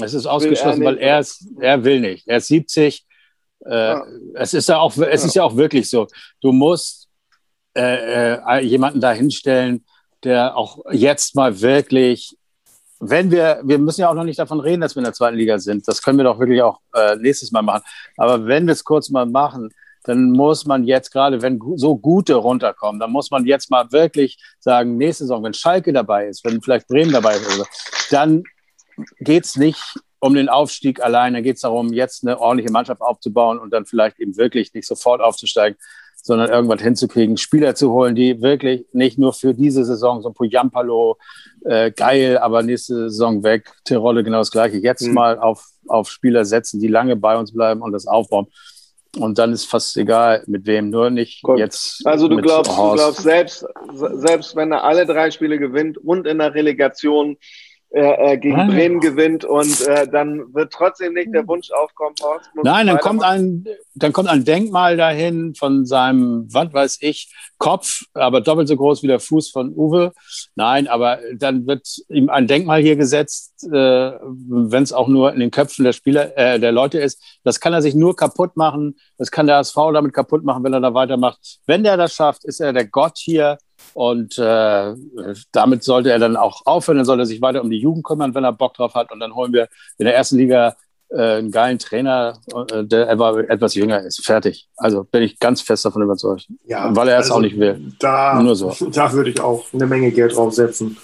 [0.00, 2.28] Es ist ausgeschlossen, er weil er ist, er will nicht.
[2.28, 3.06] Er ist 70.
[3.64, 3.96] Äh.
[4.34, 6.06] Es ist ja auch, es ist ja auch wirklich so.
[6.40, 7.08] Du musst
[7.74, 9.84] äh, äh, jemanden da hinstellen,
[10.24, 12.36] der auch jetzt mal wirklich,
[13.00, 15.36] wenn wir, wir müssen ja auch noch nicht davon reden, dass wir in der zweiten
[15.36, 15.88] Liga sind.
[15.88, 17.82] Das können wir doch wirklich auch äh, nächstes Mal machen.
[18.16, 19.70] Aber wenn wir es kurz mal machen,
[20.04, 24.38] dann muss man jetzt gerade, wenn so gute runterkommen, dann muss man jetzt mal wirklich
[24.58, 27.66] sagen, nächste Saison, wenn Schalke dabei ist, wenn vielleicht Bremen dabei ist,
[28.10, 28.42] dann
[29.20, 29.80] geht es nicht
[30.22, 33.86] um den Aufstieg allein, dann geht es darum, jetzt eine ordentliche Mannschaft aufzubauen und dann
[33.86, 35.76] vielleicht eben wirklich nicht sofort aufzusteigen,
[36.14, 40.34] sondern irgendwann hinzukriegen, Spieler zu holen, die wirklich nicht nur für diese Saison, so ein
[40.34, 41.18] Pujampalo,
[41.64, 45.14] äh, geil, aber nächste Saison weg, Tirole genau das Gleiche, jetzt mhm.
[45.14, 48.46] mal auf, auf Spieler setzen, die lange bei uns bleiben und das aufbauen.
[49.18, 51.58] Und dann ist fast egal, mit wem, nur nicht Gut.
[51.58, 52.06] jetzt.
[52.06, 56.38] Also du glaubst, du glaubst selbst, selbst wenn er alle drei Spiele gewinnt und in
[56.38, 57.36] der Relegation
[57.94, 58.68] äh, äh, gegen Nein.
[58.68, 62.48] Bremen gewinnt und äh, dann wird trotzdem nicht der Wunsch aufkommen, Horst.
[62.62, 68.04] Nein, dann kommt ein, dann kommt ein Denkmal dahin von seinem, was weiß ich, Kopf,
[68.14, 70.14] aber doppelt so groß wie der Fuß von Uwe.
[70.54, 75.40] Nein, aber dann wird ihm ein Denkmal hier gesetzt, äh, wenn es auch nur in
[75.40, 77.22] den Köpfen der Spieler, äh, der Leute ist.
[77.44, 78.96] Das kann er sich nur kaputt machen.
[79.18, 81.38] Das kann der SV damit kaputt machen, wenn er da weitermacht.
[81.66, 83.58] Wenn der das schafft, ist er der Gott hier
[83.94, 84.94] und äh,
[85.52, 88.34] damit sollte er dann auch aufhören, dann sollte er sich weiter um die Jugend kümmern,
[88.34, 89.12] wenn er Bock drauf hat.
[89.12, 89.68] Und dann holen wir
[89.98, 90.76] in der ersten Liga
[91.12, 92.38] äh, einen geilen Trainer,
[92.70, 94.24] äh, der etwas jünger ist.
[94.24, 94.68] Fertig.
[94.76, 96.48] Also bin ich ganz fest davon überzeugt.
[96.64, 97.92] Ja, weil er es also auch nicht will.
[97.98, 98.74] Da, Nur so.
[98.92, 100.96] da würde ich auch eine Menge Geld draufsetzen,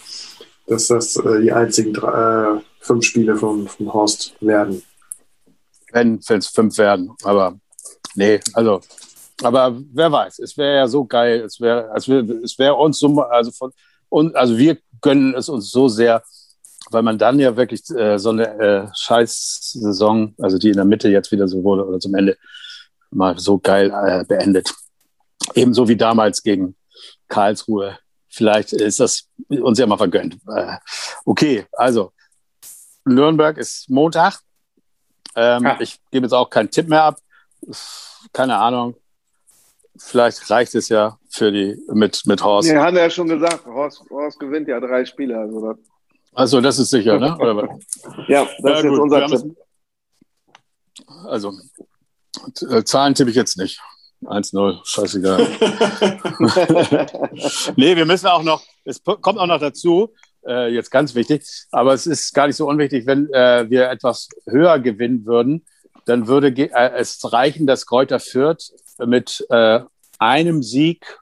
[0.67, 4.83] dass das äh, die einzigen drei, äh, fünf Spiele von, von Horst werden.
[5.93, 7.13] Wenn es fünf werden.
[7.23, 7.59] Aber
[8.15, 8.81] nee, also
[9.43, 12.99] aber wer weiß, es wäre ja so geil, es wäre es wär, es wär uns
[12.99, 13.73] so, also von
[14.09, 16.23] und also wir gönnen es uns so sehr,
[16.91, 21.09] weil man dann ja wirklich äh, so eine äh, Scheiß-Saison, also die in der Mitte
[21.09, 22.37] jetzt wieder so wurde oder zum Ende
[23.11, 24.75] mal so geil äh, beendet.
[25.55, 26.77] Ebenso wie damals gegen
[27.29, 27.99] Karlsruhe.
[28.29, 30.39] Vielleicht ist das uns ja mal vergönnt.
[30.55, 30.77] Äh,
[31.25, 32.13] okay, also
[33.05, 34.41] Nürnberg ist Montag.
[35.37, 35.67] Ähm.
[35.79, 37.19] Ich gebe jetzt auch keinen Tipp mehr ab.
[38.33, 38.97] Keine Ahnung
[39.99, 42.69] vielleicht reicht es ja für die mit, mit Horst.
[42.69, 45.39] Nee, haben wir ja schon gesagt, Horst, Horst gewinnt ja drei Spiele.
[45.39, 45.77] Also das,
[46.33, 47.37] also das ist sicher, ne?
[47.39, 49.57] ja, das ja, ist jetzt unser Tipp.
[51.27, 51.53] Also,
[52.71, 53.81] äh, Zahlen tippe ich jetzt nicht.
[54.25, 55.39] 1-0, scheißegal.
[57.77, 60.13] nee, wir müssen auch noch, es kommt auch noch dazu,
[60.47, 64.29] äh, jetzt ganz wichtig, aber es ist gar nicht so unwichtig, wenn äh, wir etwas
[64.47, 65.65] höher gewinnen würden,
[66.05, 68.73] dann würde äh, es reichen, dass Kräuter Fürth
[69.05, 69.81] mit äh,
[70.19, 71.19] einem Sieg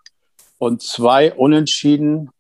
[0.59, 2.31] und zwei Unentschieden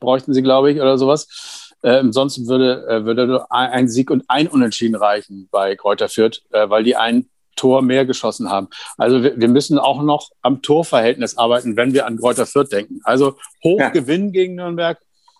[0.00, 1.72] bräuchten sie, glaube ich, oder sowas.
[1.82, 6.42] Äh, ansonsten würde, äh, würde nur ein Sieg und ein Unentschieden reichen bei Kräuter Fürth,
[6.50, 8.68] äh, weil die ein Tor mehr geschossen haben.
[8.96, 13.00] Also wir, wir, müssen auch noch am Torverhältnis arbeiten, wenn wir an Kräuter Fürth denken.
[13.04, 13.88] Also hoch ja.
[13.90, 14.98] gewinnen gegen Nürnberg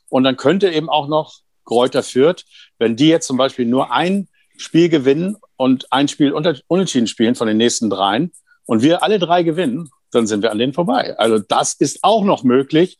[0.09, 2.45] und dann könnte eben auch noch Kräuter Fürth,
[2.79, 7.35] wenn die jetzt zum Beispiel nur ein Spiel gewinnen und ein Spiel unter, unentschieden spielen
[7.35, 8.33] von den nächsten dreien
[8.67, 11.17] und wir alle drei gewinnen, dann sind wir an denen vorbei.
[11.19, 12.99] Also das ist auch noch möglich.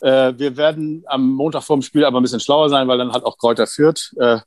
[0.00, 3.12] Äh, wir werden am Montag vor dem Spiel aber ein bisschen schlauer sein, weil dann
[3.12, 4.40] hat auch Kräuter Fürth äh,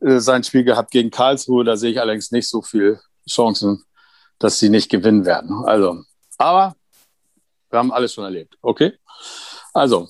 [0.00, 1.64] äh, sein Spiel gehabt gegen Karlsruhe.
[1.64, 3.84] Da sehe ich allerdings nicht so viel Chancen,
[4.38, 5.64] dass sie nicht gewinnen werden.
[5.64, 6.02] Also,
[6.38, 6.74] aber
[7.70, 8.56] wir haben alles schon erlebt.
[8.62, 8.92] Okay?
[9.72, 10.08] Also,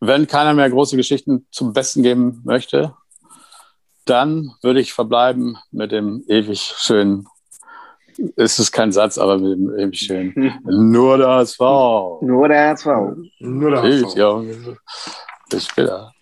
[0.00, 2.94] wenn keiner mehr große Geschichten zum Besten geben möchte,
[4.04, 7.26] dann würde ich verbleiben mit dem ewig schönen,
[8.36, 12.18] es ist kein Satz, aber mit dem schönen, nur das V.
[12.22, 12.86] Nur der HSV.
[13.40, 14.16] Nur der HSV.
[14.16, 14.42] ja.
[15.50, 16.12] Bis später.